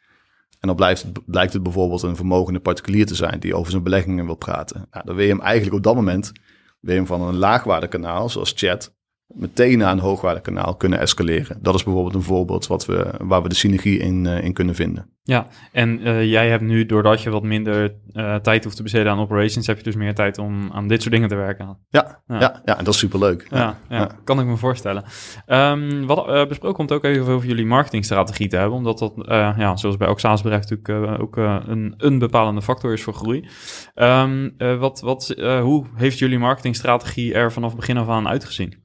[0.60, 3.82] En dan blijft het, blijkt het bijvoorbeeld een vermogende particulier te zijn die over zijn
[3.82, 4.86] beleggingen wil praten.
[4.90, 6.32] Nou, dan wil je hem eigenlijk op dat moment
[6.80, 8.94] wil hem van een laagwaardekanaal zoals chat
[9.34, 11.58] meteen naar een hoogwaardekanaal kunnen escaleren.
[11.62, 14.74] Dat is bijvoorbeeld een voorbeeld wat we, waar we de synergie in, uh, in kunnen
[14.74, 15.08] vinden.
[15.22, 19.12] Ja, en uh, jij hebt nu, doordat je wat minder uh, tijd hoeft te besteden
[19.12, 21.78] aan operations, heb je dus meer tijd om aan dit soort dingen te werken.
[21.88, 23.46] Ja, ja, ja, ja en dat is superleuk.
[23.50, 25.04] Ja, ja, ja, kan ik me voorstellen.
[25.46, 29.96] Um, wat besproken komt ook even over jullie marketingstrategie te hebben, omdat dat, ja, zoals
[29.96, 33.48] bij elk SaaS-bedrijf natuurlijk ook een, een bepalende factor is voor groei.
[33.94, 38.79] Um, wat, wat, hoe heeft jullie marketingstrategie er vanaf begin af aan uitgezien?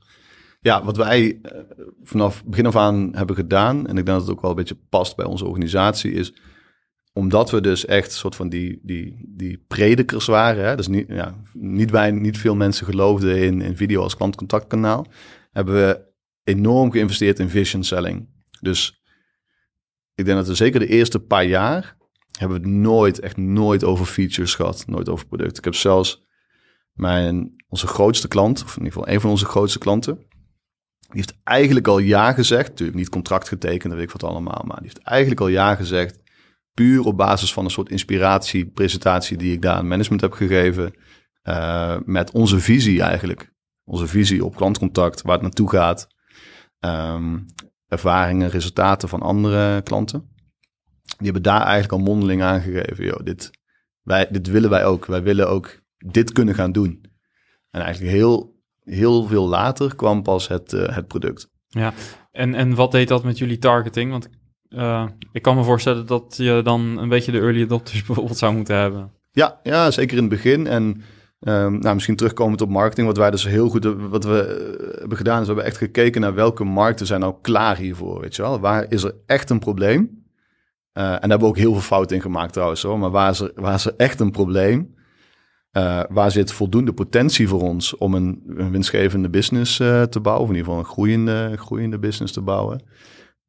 [0.65, 1.51] Ja, wat wij uh,
[2.04, 4.78] vanaf begin af aan hebben gedaan, en ik denk dat het ook wel een beetje
[4.89, 6.34] past bij onze organisatie, is
[7.13, 11.36] omdat we dus echt soort van die, die, die predikers waren, hè, dus niet, ja,
[11.54, 15.06] niet, wij, niet veel mensen geloofden in, in video als klantcontactkanaal,
[15.51, 16.01] hebben we
[16.43, 18.30] enorm geïnvesteerd in vision selling.
[18.62, 19.04] Dus
[20.15, 21.97] ik denk dat we zeker de eerste paar jaar
[22.39, 25.58] hebben we het nooit, echt nooit over features gehad, nooit over producten.
[25.58, 26.25] Ik heb zelfs
[26.93, 30.34] mijn, onze grootste klant, of in ieder geval een van onze grootste klanten,
[31.15, 32.69] die heeft eigenlijk al ja gezegd.
[32.69, 34.63] Natuurlijk niet contract getekend, dat weet ik wat allemaal.
[34.65, 36.19] Maar die heeft eigenlijk al ja gezegd.
[36.73, 40.93] Puur op basis van een soort inspiratiepresentatie die ik daar aan management heb gegeven.
[41.43, 43.54] Uh, met onze visie eigenlijk.
[43.84, 46.08] Onze visie op klantcontact, waar het naartoe gaat.
[46.80, 47.45] Um,
[47.88, 50.34] ervaringen, resultaten van andere klanten.
[51.04, 53.06] Die hebben daar eigenlijk al mondeling aangegeven.
[53.06, 53.51] Joh, dit,
[54.01, 55.06] wij, dit willen wij ook.
[55.06, 57.06] Wij willen ook dit kunnen gaan doen.
[57.69, 58.55] En eigenlijk heel
[58.86, 61.50] heel veel later kwam pas het, uh, het product.
[61.67, 61.93] Ja,
[62.32, 64.12] en, en wat deed dat met jullie targeting?
[64.12, 64.30] Want
[64.69, 68.54] uh, ik kan me voorstellen dat je dan een beetje de early adopters bijvoorbeeld zou
[68.56, 69.12] moeten hebben.
[69.32, 70.67] Ja, ja zeker in het begin.
[70.67, 70.84] En
[71.39, 75.17] um, nou, misschien terugkomend op marketing, wat wij dus heel goed wat we uh, hebben
[75.17, 78.21] gedaan, is we hebben echt gekeken naar welke markten zijn nou klaar hiervoor.
[78.21, 80.00] Weet je wel, waar is er echt een probleem?
[80.93, 83.00] Uh, en daar hebben we ook heel veel fouten in gemaakt trouwens hoor.
[83.00, 84.95] Maar waar is er, waar is er echt een probleem?
[85.78, 90.50] Uh, waar zit voldoende potentie voor ons om een, winstgevende business uh, te bouwen, of
[90.50, 92.84] in ieder geval een groeiende, groeiende business te bouwen?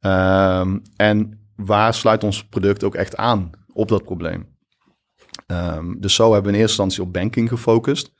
[0.00, 4.46] Um, en waar sluit ons product ook echt aan op dat probleem?
[5.46, 8.14] Um, dus zo hebben we in eerste instantie op banking gefocust.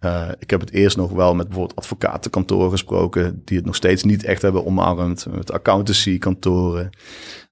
[0.00, 4.02] Uh, ik heb het eerst nog wel met bijvoorbeeld advocatenkantoren gesproken, die het nog steeds
[4.02, 5.26] niet echt hebben omarmd.
[5.30, 6.90] Met accountancykantoren.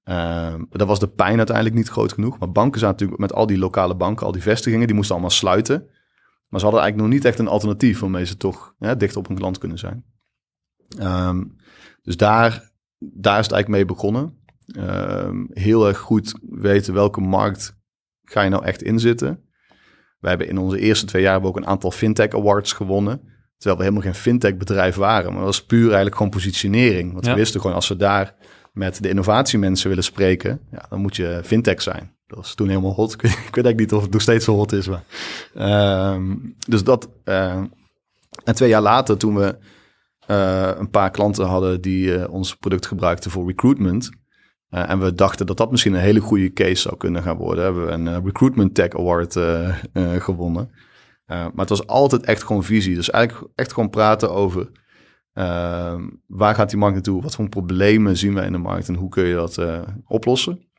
[0.05, 2.39] Uh, dat was de pijn uiteindelijk niet groot genoeg.
[2.39, 5.35] Maar banken zaten natuurlijk met al die lokale banken, al die vestigingen, die moesten allemaal
[5.35, 5.87] sluiten.
[6.49, 9.29] Maar ze hadden eigenlijk nog niet echt een alternatief waarmee ze toch ja, dicht op
[9.29, 10.05] hun klant kunnen zijn.
[11.01, 11.57] Um,
[12.03, 14.41] dus daar, daar is het eigenlijk mee begonnen.
[14.77, 17.81] Um, heel erg goed weten welke markt
[18.23, 19.45] ga je nou echt inzitten.
[20.19, 23.21] We hebben in onze eerste twee jaar ook een aantal fintech awards gewonnen.
[23.57, 25.29] Terwijl we helemaal geen fintech bedrijf waren.
[25.29, 27.13] Maar dat was puur eigenlijk gewoon positionering.
[27.13, 27.33] Want ja.
[27.33, 28.35] we wisten gewoon als we daar
[28.73, 32.17] met de innovatiemensen willen spreken, ja, dan moet je fintech zijn.
[32.27, 33.13] Dat was toen helemaal hot.
[33.15, 34.89] Ik weet, eigenlijk niet of het nog steeds zo hot is.
[34.89, 35.05] Maar,
[36.15, 37.09] um, dus dat.
[37.25, 37.63] Uh,
[38.45, 39.59] en twee jaar later, toen we
[40.31, 44.11] uh, een paar klanten hadden die uh, ons product gebruikten voor recruitment.
[44.69, 47.65] en we dachten dat dat misschien een hele goede case zou kunnen gaan worden.
[47.65, 49.39] Hebben we een Recruitment Tech Award
[50.23, 50.71] gewonnen.
[51.27, 52.95] maar het was altijd echt gewoon visie.
[52.95, 54.71] Dus eigenlijk echt gewoon praten over
[56.27, 57.23] waar gaat die markt naartoe?
[57.23, 60.71] Wat voor problemen zien wij in de markt en hoe kun je dat uh, oplossen?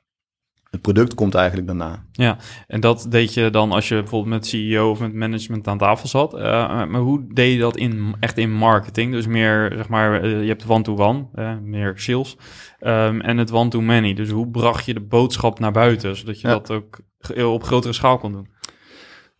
[0.70, 2.06] Het product komt eigenlijk daarna.
[2.12, 2.38] Ja,
[2.68, 6.08] en dat deed je dan als je bijvoorbeeld met CEO of met management aan tafel
[6.08, 6.34] zat.
[6.34, 6.42] Uh,
[6.86, 9.12] maar hoe deed je dat in, echt in marketing?
[9.12, 12.38] Dus meer, zeg maar, je hebt one-to-one, -one, meer sales.
[12.80, 14.13] Um, en het one-to-many.
[14.13, 16.54] Dus hoe bracht je de boodschap naar buiten, zodat je ja.
[16.54, 17.00] dat ook
[17.38, 18.53] op grotere schaal kon doen?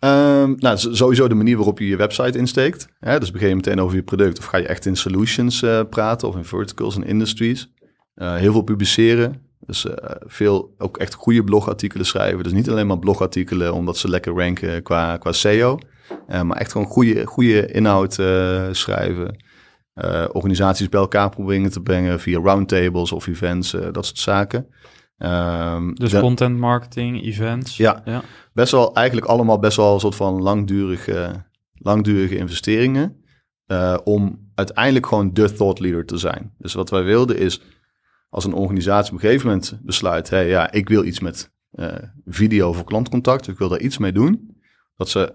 [0.04, 2.88] Um, nou, sowieso de manier waarop je je website insteekt.
[3.00, 3.20] Hè?
[3.20, 6.28] Dus begin je meteen over je product of ga je echt in solutions uh, praten
[6.28, 7.72] of in verticals en industries.
[8.16, 9.42] Uh, heel veel publiceren.
[9.60, 12.44] Dus uh, veel ook echt goede blogartikelen schrijven.
[12.44, 15.80] Dus niet alleen maar blogartikelen omdat ze lekker ranken qua, qua SEO.
[16.28, 18.14] maar echt gewoon goede, goede inhoud
[18.72, 19.44] schrijven.
[20.32, 24.68] organisaties bij elkaar proberen te brengen via roundtables of events, dat soort zaken.
[25.26, 27.78] Um, dus content marketing, events.
[27.78, 33.22] Ja, ja, best wel eigenlijk allemaal best wel een soort van langdurige, langdurige investeringen.
[33.68, 36.54] Uh, om uiteindelijk gewoon de thought leader te zijn.
[36.58, 37.62] Dus wat wij wilden is,
[38.30, 41.88] als een organisatie op een gegeven moment besluit, hey, ja, ik wil iets met uh,
[42.26, 44.58] video voor klantcontact, ik wil daar iets mee doen,
[44.96, 45.34] dat ze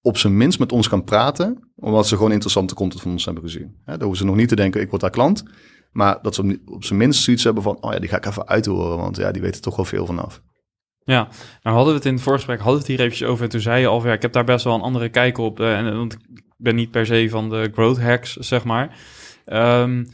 [0.00, 3.42] op zijn minst met ons gaan praten, omdat ze gewoon interessante content van ons hebben
[3.42, 3.76] gezien.
[3.84, 5.44] Dan hoeven ze nog niet te denken, ik word daar klant,
[5.92, 8.48] maar dat ze op zijn minst zoiets hebben van, oh ja, die ga ik even
[8.48, 10.42] uithoren, want ja, die weten toch wel veel vanaf.
[11.04, 11.28] Ja,
[11.62, 13.44] nou hadden we het in het voorgesprek, hadden we het hier eventjes over.
[13.44, 15.60] En toen zei je al, ja, ik heb daar best wel een andere kijk op.
[15.60, 18.96] Uh, en, want ik ben niet per se van de growth hacks, zeg maar.
[19.46, 20.06] Um,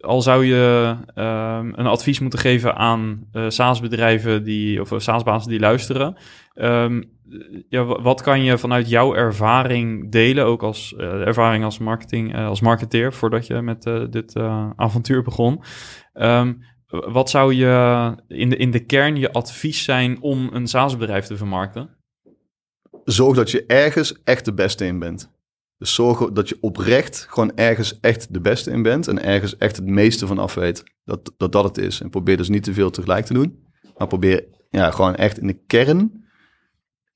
[0.00, 5.60] al zou je um, een advies moeten geven aan uh, SaaS-bedrijven die, of SaaS-bazen die
[5.60, 6.16] luisteren.
[6.54, 7.10] Um,
[7.68, 12.60] ja, wat kan je vanuit jouw ervaring delen, ook als uh, ervaring als marketing, als
[12.60, 14.36] marketeer, voordat je met dit
[14.76, 15.62] avontuur begon?
[16.14, 21.26] Um, wat zou je in de, in de kern je advies zijn om een SaaS-bedrijf
[21.26, 21.96] te vermarkten?
[23.04, 25.30] Zorg dat je ergens echt de beste in bent.
[25.82, 29.76] Dus zorg dat je oprecht gewoon ergens echt de beste in bent en ergens echt
[29.76, 32.00] het meeste van af weet dat dat, dat het is.
[32.00, 33.66] En probeer dus niet te veel tegelijk te doen,
[33.96, 36.24] maar probeer ja, gewoon echt in de kern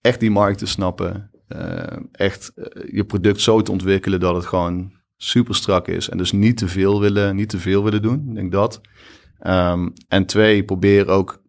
[0.00, 1.30] echt die markt te snappen.
[1.48, 6.08] Uh, echt uh, je product zo te ontwikkelen dat het gewoon super strak is.
[6.08, 8.28] En dus niet te veel willen, niet te veel willen doen.
[8.28, 8.80] Ik denk dat.
[9.46, 11.42] Um, en twee, probeer ook.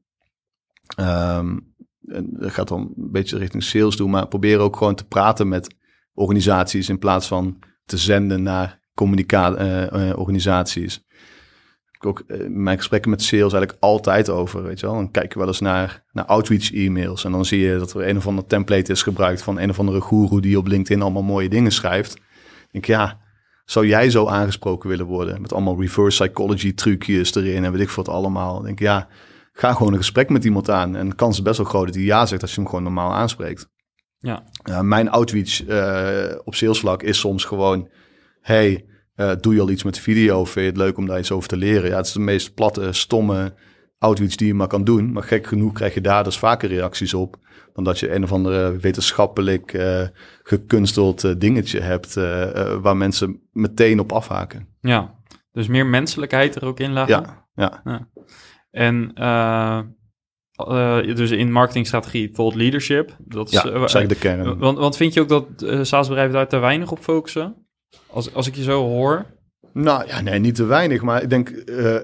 [0.99, 5.47] Um, dat gaat dan een beetje richting sales doen, maar probeer ook gewoon te praten
[5.47, 5.75] met
[6.17, 10.95] organisaties in plaats van te zenden naar communica-organisaties.
[10.95, 11.01] Uh,
[11.91, 14.95] ik ook in mijn gesprekken met sales eigenlijk altijd over, weet je wel.
[14.95, 18.17] Dan kijk je wel eens naar, naar outreach-e-mails en dan zie je dat er een
[18.17, 21.49] of ander template is gebruikt van een of andere guru die op LinkedIn allemaal mooie
[21.49, 22.15] dingen schrijft.
[22.15, 22.21] Ik
[22.71, 23.19] denk, ja,
[23.65, 25.41] zou jij zo aangesproken willen worden?
[25.41, 28.59] Met allemaal reverse psychology trucjes erin en weet ik wat allemaal.
[28.59, 29.07] Ik denk, ja,
[29.51, 30.95] ga gewoon een gesprek met iemand aan.
[30.95, 32.83] En de kans is best wel groot dat hij ja zegt als je hem gewoon
[32.83, 33.69] normaal aanspreekt.
[34.19, 34.43] Ja.
[34.69, 37.89] Uh, mijn outreach uh, op salesvlak is soms gewoon...
[38.41, 40.45] hey, uh, doe je al iets met video?
[40.45, 41.89] Vind je het leuk om daar iets over te leren?
[41.89, 43.53] Ja, het is de meest platte, stomme
[43.97, 45.11] outreach die je maar kan doen.
[45.11, 47.37] Maar gek genoeg krijg je daar dus vaker reacties op...
[47.73, 49.77] dan dat je een of andere wetenschappelijk
[50.43, 52.13] gekunsteld dingetje hebt...
[52.81, 54.67] waar mensen meteen op afhaken.
[54.79, 55.15] Ja,
[55.51, 57.21] dus meer menselijkheid er ook in laten.
[57.21, 57.81] Ja, ja.
[57.83, 58.07] ja.
[58.71, 59.11] En
[60.57, 63.15] uh, dus in marketingstrategie thought leadership.
[63.19, 64.57] Dat is, ja, uh, de kern.
[64.57, 65.45] Want, want vind je ook dat
[65.81, 67.55] SaaS-bedrijven daar te weinig op focussen?
[68.07, 69.25] Als, als ik je zo hoor.
[69.73, 71.01] Nou ja, nee, niet te weinig.
[71.01, 71.49] Maar ik denk,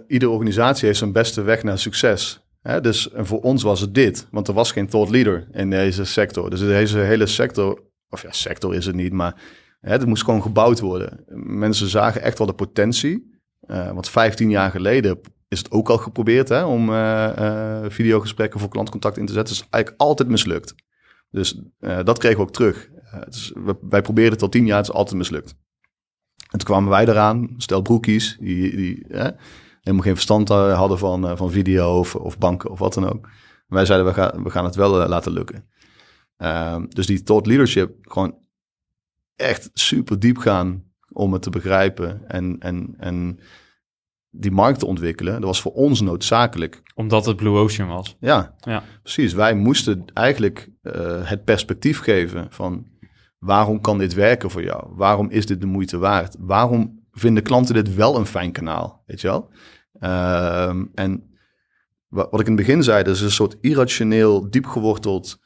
[0.08, 2.42] iedere organisatie heeft zijn beste weg naar succes.
[2.62, 2.82] Hè?
[2.82, 4.28] Dus en voor ons was het dit.
[4.32, 6.50] Want er was geen thought leader in deze sector.
[6.50, 9.36] Dus deze hele sector, of ja, sector is het niet, maar
[9.80, 11.24] hè, het moest gewoon gebouwd worden.
[11.46, 13.42] Mensen zagen echt wel de potentie.
[13.68, 15.20] want 15 jaar geleden
[15.54, 19.54] is het ook al geprobeerd hè, om uh, videogesprekken voor klantcontact in te zetten.
[19.54, 20.76] is eigenlijk altijd mislukt.
[21.30, 22.90] Dus uh, dat kregen we ook terug.
[23.90, 25.56] Wij probeerden het al tien jaar, het is altijd mislukt.
[26.52, 29.06] En toen kwamen wij eraan, stel broekies, die, die
[29.82, 33.30] helemaal geen verstand hadden van, van video of, of banken of wat dan ook.
[33.68, 35.68] wij zeiden, we gaan, we gaan het wel laten lukken.
[36.38, 38.38] Ehm, dus die thought leadership, gewoon
[39.36, 42.28] echt super diep gaan om het te begrijpen.
[42.28, 43.40] En, en, en
[44.36, 46.82] die markt te ontwikkelen, dat was voor ons noodzakelijk.
[46.96, 48.18] Omdat het Blue Ocean was.
[48.20, 48.84] Ja, ja.
[49.02, 49.34] precies.
[49.34, 50.94] Wij moesten eigenlijk uh,
[51.30, 52.88] het perspectief geven van
[53.40, 54.96] waarom kan dit werken voor jou?
[54.96, 56.36] Waarom is dit de moeite waard?
[56.40, 59.04] Waarom vinden klanten dit wel een fijn kanaal?
[59.06, 59.52] Weet je wel?
[60.00, 61.38] Uh, en
[62.08, 65.40] wat, wat, ik in het begin zei, dat is een soort irrationeel, diepgeworteld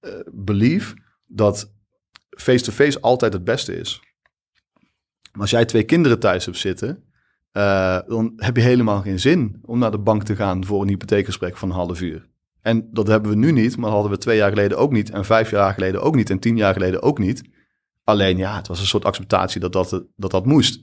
[0.00, 0.94] uh, belief
[1.26, 1.74] dat
[2.28, 4.00] face-to-face -face altijd het beste is.
[5.32, 7.10] Maar als jij twee kinderen thuis hebt zitten
[7.52, 10.88] uh, dan heb je helemaal geen zin om naar de bank te gaan voor een
[10.88, 12.30] hypotheekgesprek van een half uur.
[12.60, 15.10] En dat hebben we nu niet, maar dat hadden we twee jaar geleden ook niet.
[15.10, 16.30] En vijf jaar geleden ook niet.
[16.30, 17.42] En tien jaar geleden ook niet.
[18.04, 20.80] Alleen ja, het was een soort acceptatie dat dat, dat, dat moest.
[20.80, 20.82] Uh,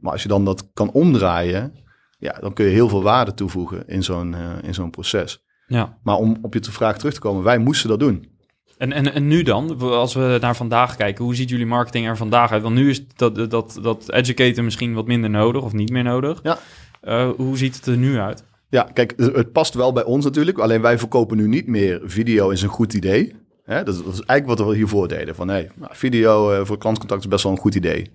[0.00, 1.72] maar als je dan dat kan omdraaien,
[2.18, 5.44] ja, dan kun je heel veel waarde toevoegen in zo'n uh, in zo'n proces.
[5.66, 5.98] Ja.
[6.02, 8.33] Maar om op je vraag terug te komen, wij moesten dat doen.
[8.78, 12.16] En, en, en nu dan, als we naar vandaag kijken, hoe ziet jullie marketing er
[12.16, 12.62] vandaag uit?
[12.62, 16.40] Want nu is dat, dat, dat educaten misschien wat minder nodig of niet meer nodig.
[16.42, 16.58] Ja.
[17.02, 18.44] Uh, hoe ziet het er nu uit?
[18.68, 20.58] Ja, kijk, het past wel bij ons natuurlijk.
[20.58, 23.34] Alleen wij verkopen nu niet meer video is een goed idee.
[23.64, 23.82] Hè?
[23.82, 25.34] Dat, dat is eigenlijk wat we hiervoor deden.
[25.34, 28.10] Van hey, nou, video eh, voor klantcontact is best wel een goed idee.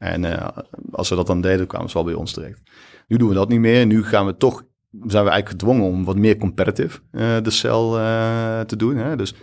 [0.00, 0.48] En eh,
[0.92, 2.60] als we dat dan deden, kwamen ze wel bij ons terecht.
[3.06, 3.86] Nu doen we dat niet meer.
[3.86, 7.98] Nu gaan we toch, zijn we eigenlijk gedwongen om wat meer competitive eh, de cel
[7.98, 8.96] eh, te doen.
[8.96, 9.16] Hè?
[9.16, 9.34] Dus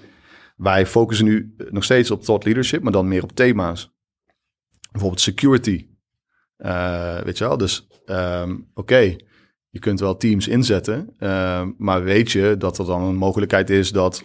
[0.57, 3.95] wij focussen nu nog steeds op thought leadership, maar dan meer op thema's.
[4.91, 5.87] Bijvoorbeeld security.
[6.57, 9.15] Eh, weet je wel, dus ehm, oké,
[9.69, 13.91] je kunt wel teams inzetten, ehm, maar weet je dat er dan een mogelijkheid is
[13.91, 14.23] dat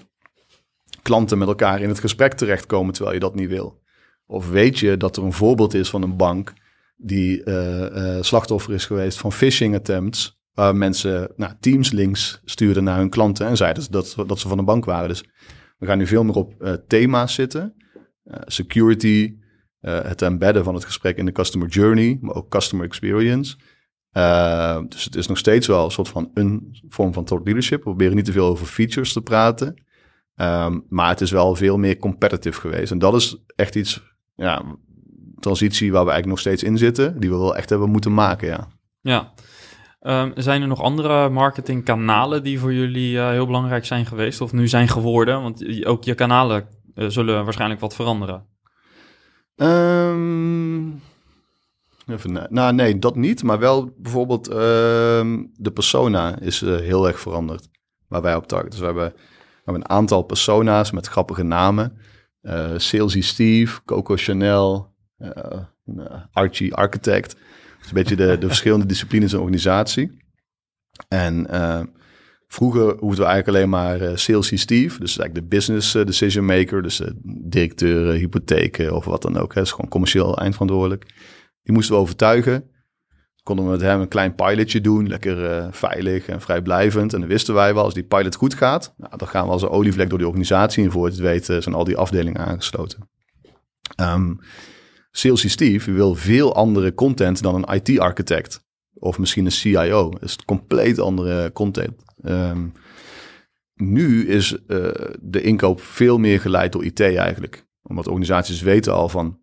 [1.03, 3.83] klanten met elkaar in het gesprek terechtkomen terwijl je dat niet wil?
[4.27, 6.53] Of weet je dat er een voorbeeld is van een bank
[6.97, 12.85] die eh, eh, slachtoffer is geweest van phishing attempts, waar mensen nou, teams links stuurden
[12.85, 15.09] naar hun klanten en zeiden dat, dat ze van een bank waren.
[15.09, 15.25] Dus
[15.83, 17.75] we gaan nu veel meer op eh, thema's zitten.
[18.25, 19.35] Eh, security,
[19.81, 23.57] eh, het embedden van het gesprek in de customer journey, maar ook customer experience.
[24.89, 27.79] Dus het is nog steeds wel een soort van een vorm van thought leadership.
[27.79, 29.85] We proberen niet te veel over features te praten.
[30.35, 32.93] Ehm, maar het is wel veel meer competitive geweest.
[32.93, 34.03] En dat is echt iets,
[34.35, 34.65] ja,
[35.41, 38.49] transitie waar we eigenlijk nog steeds in zitten, die we wel echt hebben moeten maken,
[38.49, 38.69] ja.
[39.01, 39.33] Ja.
[40.03, 44.53] Ehm, zijn er nog andere marketingkanalen die voor jullie eh, heel belangrijk zijn geweest of
[44.53, 45.43] nu zijn geworden?
[45.43, 48.47] Want ook je kanalen eh, zullen waarschijnlijk wat veranderen.
[49.57, 50.87] Ehm,
[52.07, 53.43] even, nou, nee, dat niet.
[53.43, 57.69] Maar wel bijvoorbeeld ehm, de persona is eh, heel erg veranderd.
[58.09, 58.71] Waar wij op targeten.
[58.71, 61.99] Dus we hebben, we hebben een aantal persona's met grappige namen.
[62.77, 64.95] Salesy Steve, Coco Chanel,
[66.33, 67.37] Archie Architect.
[67.87, 70.21] Een beetje de, de verschillende disciplines in de organisatie.
[71.09, 71.81] En eh,
[72.47, 74.99] vroeger hoefden we eigenlijk alleen maar eh Salesy Steve.
[74.99, 76.83] Dus eigenlijk de business eh, decision maker.
[76.83, 79.55] Dus directeur, eh, hypotheken of wat dan ook.
[79.55, 79.61] Hè.
[79.61, 81.05] is gewoon commercieel eindverantwoordelijk.
[81.63, 82.71] Die moesten we overtuigen.
[83.43, 85.09] Konden we met hem een klein pilotje doen.
[85.09, 87.13] Lekker veilig en vrijblijvend.
[87.13, 88.95] En dan wisten wij wel, als die pilot goed gaat...
[88.97, 90.85] Nou, dan gaan we als een olievlek door die organisatie.
[90.85, 93.09] En voor het weten zijn al die afdelingen aangesloten.
[93.97, 94.33] Ehm
[95.15, 98.65] Salesy Steve wil veel andere content dan een IT-architect.
[98.95, 100.11] Of misschien een CIO.
[100.11, 101.93] Dat is compleet andere content.
[102.23, 102.69] Ehm,
[103.75, 104.89] nu is eh,
[105.21, 107.67] de inkoop veel meer geleid door IT eigenlijk.
[107.83, 109.41] Omdat organisaties weten al van...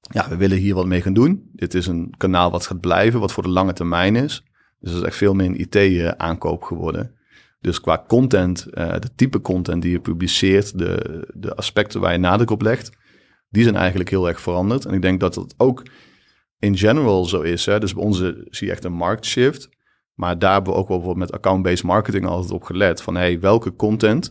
[0.00, 1.50] Ja, we willen hier wat mee gaan doen.
[1.52, 4.44] Dit is een kanaal wat gaat blijven, wat voor de lange termijn is.
[4.80, 7.14] Dus dat is echt veel meer een IT-aankoop geworden.
[7.60, 12.18] Dus qua content, eh, de type content die je publiceert, de, de aspecten waar je
[12.18, 12.90] nadruk op legt,
[13.56, 14.84] die zijn eigenlijk heel erg veranderd.
[14.84, 15.82] En ik denk dat dat ook
[16.58, 17.66] in general zo is.
[17.66, 17.80] Hè?
[17.80, 18.18] Dus bij ons
[18.50, 19.68] zie je echt een marktshift.
[20.14, 23.02] Maar daar hebben we ook wel met account-based marketing altijd op gelet.
[23.02, 24.30] Van hey, welke content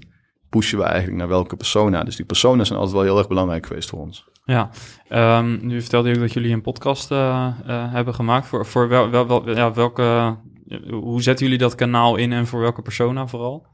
[0.50, 2.04] pushen we eigenlijk naar welke persona?
[2.04, 4.26] Dus die persona's zijn altijd wel heel erg belangrijk geweest voor ons.
[4.44, 4.70] Ja,
[5.08, 8.48] Ehm, nu vertelde je ook dat jullie een podcast eh, eh, hebben gemaakt.
[8.48, 10.38] Voor, voor wel, wel- ja, welke,
[10.90, 13.66] hoe zetten jullie dat kanaal in en voor welke persona vooral?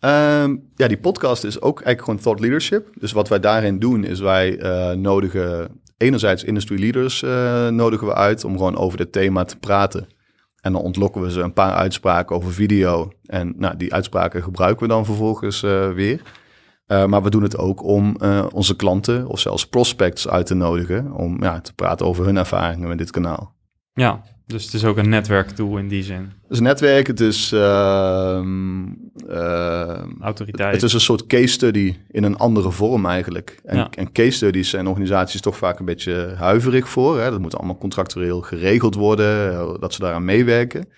[0.00, 2.88] Ehm, ja, die podcast is ook eigenlijk gewoon thought leadership.
[2.94, 8.14] Dus wat wij daarin doen is wij eh, nodigen enerzijds industry leaders eh, nodigen we
[8.14, 10.06] uit om gewoon over dit thema te praten.
[10.60, 13.10] En dan ontlokken we ze een paar uitspraken over video.
[13.24, 16.22] En nou, die uitspraken gebruiken we dan vervolgens eh, weer.
[17.06, 18.16] Maar we doen het ook om
[18.52, 21.12] onze klanten of zelfs prospects uit te nodigen.
[21.12, 23.54] Om ja, te praten over hun ervaringen met dit kanaal.
[23.92, 26.30] Ja, dus het is ook een netwerktool in die zin.
[26.48, 28.86] Dus netwerk, het is, ehm,
[29.28, 30.72] ehm, Autoriteit.
[30.74, 33.60] het is een soort case study in een andere vorm eigenlijk.
[33.64, 33.90] En, Ja.
[33.90, 37.20] en case studies zijn organisaties toch vaak een beetje huiverig voor.
[37.20, 37.30] Hè?
[37.30, 40.88] Dat moet allemaal contractueel geregeld worden, eh, dat ze daaraan meewerken.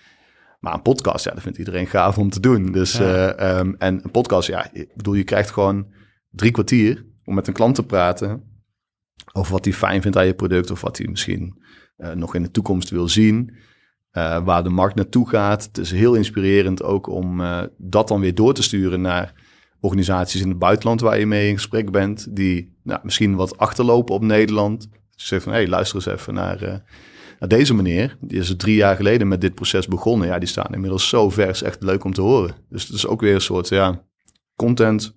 [0.59, 2.71] Maar een podcast, ja, dat vindt iedereen gaaf om te doen.
[2.71, 3.31] Dus, Ja.
[3.33, 5.87] eh, ehm, en een podcast, ja, ik bedoel, je krijgt gewoon
[6.29, 8.43] drie kwartier om met een klant te praten
[9.33, 11.59] over wat hij fijn vindt aan je product of wat hij misschien
[12.13, 13.55] nog in de toekomst wil zien.
[14.11, 15.63] eh, waar de markt naartoe gaat.
[15.63, 19.33] Het is heel inspirerend ook om eh, dat dan weer door te sturen naar
[19.79, 24.15] organisaties in het buitenland waar je mee in gesprek bent, die nou, misschien wat achterlopen
[24.15, 24.79] op Nederland.
[24.91, 26.75] Dus je zegt van, hé, hey, luister eens even naar, eh,
[27.39, 28.17] naar deze meneer.
[28.21, 30.27] Die is drie jaar geleden met dit proces begonnen.
[30.27, 32.55] Ja, die staan inmiddels zo ver, is echt leuk om te horen.
[32.69, 34.03] Dus het is ook weer een soort, ja,
[34.55, 35.15] content,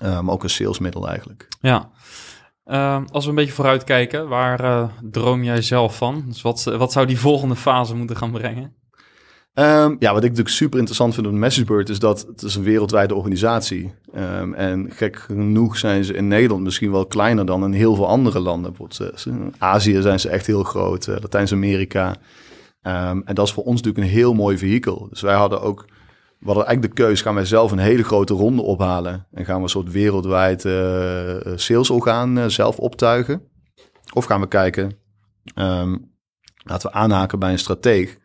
[0.00, 1.48] eh, maar ook een salesmiddel eigenlijk.
[1.60, 1.90] Ja.
[2.70, 6.24] Ehm, als we een beetje vooruitkijken, waar eh, droom jij zelf van?
[6.26, 8.74] Dus wat, wat zou die volgende fase moeten gaan brengen?
[9.54, 12.62] Ehm, ja, wat ik natuurlijk super interessant vind op MessageBird is dat het is een
[12.62, 13.94] wereldwijde organisatie.
[14.16, 18.08] Um, en gek genoeg zijn ze in Nederland misschien wel kleiner dan in heel veel
[18.08, 18.72] andere landen.
[18.72, 22.16] Bijvoorbeeld uh, Azië zijn ze echt heel groot, Latijns-Amerika.
[22.82, 25.06] En dat is voor ons natuurlijk een heel mooi vehikel.
[25.10, 25.84] Dus wij hadden ook,
[26.40, 29.26] we hadden eigenlijk de keus, gaan wij zelf een hele grote ronde ophalen.
[29.32, 33.42] En gaan we een soort wereldwijd uh, salesorgaan zelf optuigen.
[34.14, 34.96] Of gaan we kijken,
[35.54, 36.12] um,
[36.64, 38.18] laten we aanhaken bij een strateeg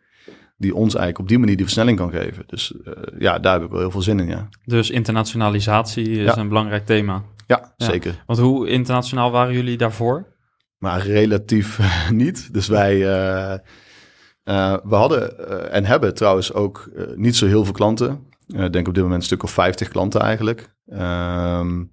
[0.56, 2.44] die ons eigenlijk op die manier die versnelling kan geven.
[2.46, 4.48] Dus uh, ja, daar heb ik wel heel veel zin in, ja.
[4.64, 6.36] Dus internationalisatie is Ja.
[6.38, 7.22] een belangrijk thema.
[7.46, 7.86] Ja, Ja.
[7.86, 8.22] zeker.
[8.26, 10.34] Want hoe internationaal waren jullie daarvoor?
[10.78, 11.78] Maar relatief
[12.10, 12.52] niet.
[12.52, 12.98] Dus wij,
[14.46, 18.26] eh, we hadden eh, en hebben trouwens ook eh, niet zo heel veel klanten.
[18.46, 20.74] Ik denk op dit moment een stuk of 50 klanten eigenlijk.
[20.88, 21.84] Ehm,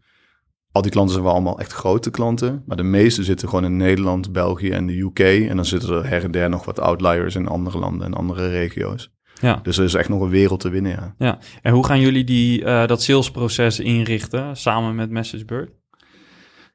[0.72, 2.64] al die klanten zijn wel allemaal echt grote klanten.
[2.66, 5.20] Maar de meeste zitten gewoon in Nederland, België en de UK.
[5.20, 8.50] En dan zitten er her en der nog wat outliers in andere landen en andere
[8.50, 9.12] regio's.
[9.42, 9.60] Ja.
[9.64, 11.38] Dus er is echt nog een wereld te winnen, ja.
[11.62, 15.72] En hoe gaan jullie die, dat salesproces inrichten samen met MessageBird?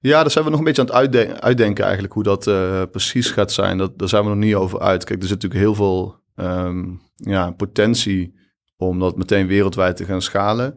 [0.01, 2.83] Ja, daar zijn we nog een beetje aan het uitden- uitdenken eigenlijk hoe dat eh,
[2.91, 3.79] precies gaat zijn.
[3.79, 5.05] Dat, daar zijn we nog niet over uit.
[5.05, 6.85] Kijk, er zit natuurlijk heel veel ehm,
[7.15, 8.35] ja, potentie
[8.77, 10.75] om dat meteen wereldwijd te gaan schalen.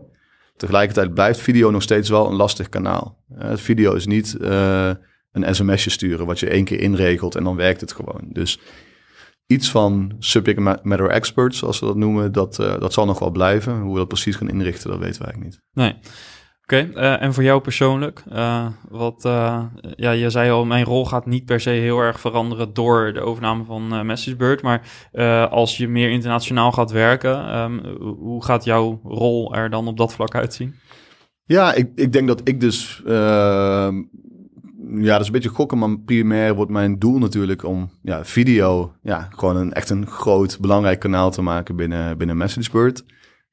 [0.56, 3.24] Tegelijkertijd blijft video nog steeds wel een lastig kanaal.
[3.38, 4.92] Eh, video is niet eh,
[5.32, 8.22] een sms'je sturen wat je één keer inregelt en dan werkt het gewoon.
[8.30, 8.60] Dus
[9.48, 13.80] iets van subject matter expert, zoals we dat noemen, dat, dat zal nog wel blijven.
[13.80, 15.64] Hoe we dat precies gaan inrichten, dat weten we eigenlijk niet.
[15.74, 15.96] Nee.
[16.72, 18.24] Oké, eh, en voor jou persoonlijk?
[18.30, 19.64] eh, wat, eh,
[19.96, 23.22] ja, je zei al, mijn rol gaat niet per se heel erg veranderen door de
[23.22, 24.62] overname van MessageBird.
[24.62, 24.82] Maar
[25.50, 30.14] als je meer internationaal gaat werken, ehm, hoe gaat jouw rol er dan op dat
[30.14, 30.76] vlak uitzien?
[31.44, 33.02] Ja, ik, ik denk dat ik dus...
[33.06, 34.02] ehm,
[34.96, 38.94] ja, dat is een beetje gokken, maar primair wordt mijn doel natuurlijk om ja, video...
[39.02, 43.04] Ja, gewoon een, echt een groot, belangrijk kanaal te maken binnen, binnen MessageBird.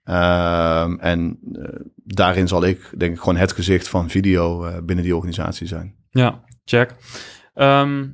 [0.08, 5.04] Ehm, en eh, daarin zal ik, denk ik, gewoon het gezicht van video eh, binnen
[5.04, 5.94] die organisatie zijn.
[6.10, 6.94] Ja, check.
[7.54, 8.06] Ehm,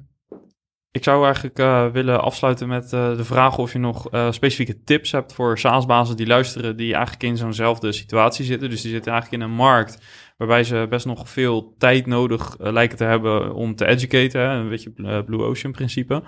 [0.91, 5.33] ik zou eigenlijk eh, willen afsluiten met de vraag of je nog specifieke tips hebt
[5.33, 8.71] voor SaaS-bazen die luisteren, die eigenlijk in zo'nzelfde situatie zitten.
[8.71, 9.99] Dus die zitten eigenlijk in een markt
[10.37, 14.41] waarbij ze best nog veel tijd nodig eh, lijken te hebben om te educaten.
[14.41, 16.23] Een beetje eh, Blue Ocean principe.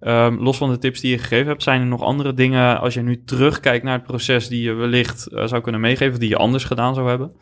[0.00, 2.94] Ehm, los van de tips die je gegeven hebt, zijn er nog andere dingen als
[2.94, 6.36] je nu terugkijkt naar het proces die je wellicht eh, zou kunnen meegeven, die je
[6.36, 7.32] anders gedaan zou hebben?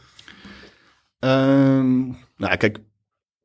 [1.18, 2.06] Ehm,
[2.36, 2.78] nou, kijk,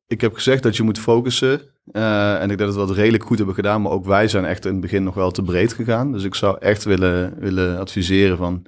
[0.07, 1.71] ik heb gezegd dat je moet focussen.
[1.91, 3.81] en ik denk dat we dat redelijk goed hebben gedaan.
[3.81, 6.11] Maar ook wij zijn echt in het begin nog wel te breed gegaan.
[6.11, 8.65] Dus ik zou echt willen, willen adviseren van...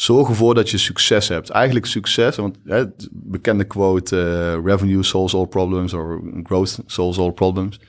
[0.00, 1.50] Zorg ervoor dat je succes hebt.
[1.50, 4.20] Eigenlijk succes, want hè, bekende quote...
[4.20, 6.02] eh, revenue solves all problems of
[6.42, 7.80] growth solves all problems.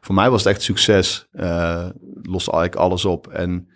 [0.00, 1.28] Voor mij was het echt succes.
[1.32, 1.88] eh
[2.22, 3.26] lost eigenlijk alles op.
[3.26, 3.68] En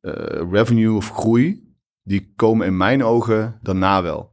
[0.00, 4.30] eh, revenue of groei, die komen in mijn ogen daarna wel.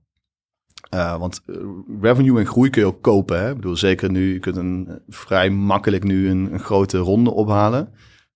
[0.93, 1.57] Uh, want uh,
[2.01, 3.39] revenue en groei kun je ook kopen.
[3.39, 3.49] Hè?
[3.49, 7.93] Ik bedoel, zeker nu, je kunt uh, vrij makkelijk nu een, een grote ronde ophalen.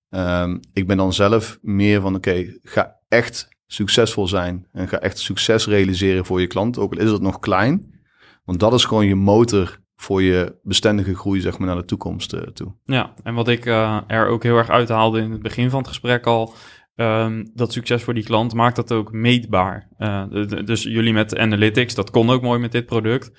[0.10, 4.68] Um, ik ben dan zelf meer van, oké, ga echt succesvol zijn.
[4.72, 8.02] En ga echt succes realiseren voor je klant, ook al is het nog klein.
[8.46, 12.34] Want dat is gewoon je motor voor je bestendige groei, zeg maar, naar de toekomst
[12.34, 12.74] uh, toe.
[12.86, 15.88] Ja, en wat ik uh, er ook heel erg uithaalde in het begin van het
[15.88, 16.54] gesprek al...
[16.96, 19.88] Um, dat succes voor die klant maakt dat ook meetbaar.
[19.98, 23.32] Uh, de, de, dus jullie met analytics, dat kon ook mooi met dit product.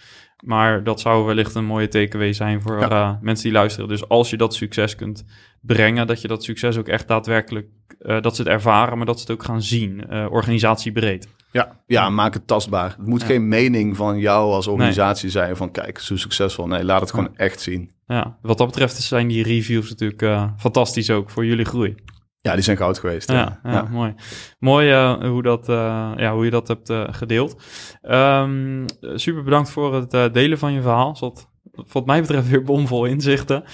[0.45, 3.19] Maar dat zou wellicht een mooie takeaway zijn voor ja.
[3.23, 3.89] mensen die luisteren.
[3.89, 5.25] Dus als je dat succes kunt
[5.67, 7.69] brengen, dat je dat succes ook echt daadwerkelijk,
[8.01, 11.29] uh, dat ze het ervaren, maar dat ze het ook gaan zien, uh, organisatiebreed.
[11.53, 12.95] Ja, ja, maak het tastbaar.
[12.99, 13.27] Het moet ja.
[13.27, 15.33] geen mening van jou als organisatie nee.
[15.33, 16.67] zijn van kijk, zo succesvol.
[16.67, 17.39] Nee, laat het gewoon ja.
[17.39, 17.91] echt zien.
[18.07, 21.95] Ja, wat dat betreft zijn die reviews natuurlijk uh, fantastisch ook voor jullie groei.
[22.41, 23.31] Ja, die zijn goud geweest.
[23.31, 23.89] Ja, ja, ja.
[23.91, 24.15] mooi.
[24.59, 27.63] Mooi uh, hoe, dat, uh, ja, hoe je dat hebt uh, gedeeld.
[28.03, 28.85] Um,
[29.15, 31.17] super bedankt voor het delen van je verhaal.
[31.17, 31.51] Zat,
[31.93, 33.65] wat mij betreft weer bomvol inzichten.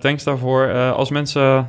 [0.00, 0.92] thanks daarvoor.
[0.92, 1.68] als mensen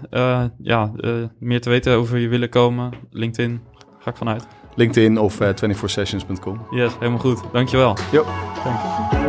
[0.57, 0.91] ja,
[1.39, 3.61] meer te weten over je willen komen, LinkedIn,
[3.99, 4.47] ga ik vanuit.
[4.75, 6.67] LinkedIn of 24sessions.com.
[6.69, 7.41] Yes, helemaal goed.
[7.51, 7.97] Dankjewel.
[8.11, 8.25] Jo.
[8.63, 9.19] Thanks.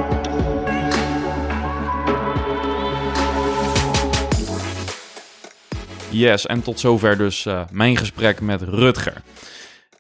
[6.13, 9.23] Yes, en tot zover dus uh, mijn gesprek met Rutger.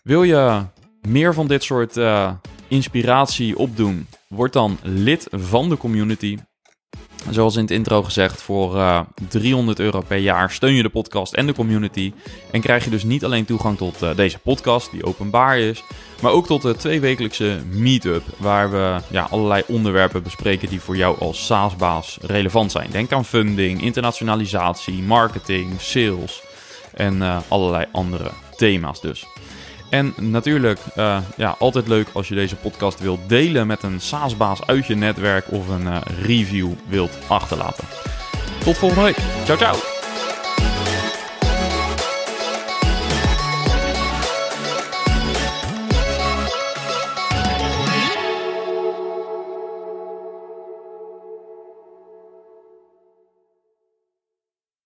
[0.03, 0.62] Wil je
[1.09, 2.30] meer van dit soort uh,
[2.68, 4.07] inspiratie opdoen?
[4.33, 6.39] Word dan lid van de community.
[7.30, 11.33] Zoals in het intro gezegd, voor uh, 300 euro per jaar steun je de podcast
[11.33, 12.12] en de community.
[12.51, 15.83] En krijg je dus niet alleen toegang tot uh, deze podcast, die openbaar is,
[16.22, 21.18] maar ook tot de tweewekelijkse meetup, waar we ja, allerlei onderwerpen bespreken die voor jou
[21.18, 22.91] als SaaS-baas relevant zijn.
[22.91, 26.43] Denk aan funding, internationalisatie, marketing, sales
[26.95, 29.32] en uh, allerlei andere thema's dus.
[29.93, 34.66] En natuurlijk, uh, ja, altijd leuk als je deze podcast wilt delen met een SaaS-baas
[34.66, 37.84] uit je netwerk of een uh, review wilt achterlaten.
[38.64, 39.18] Tot volgende week.
[39.45, 40.01] Ciao, ciao.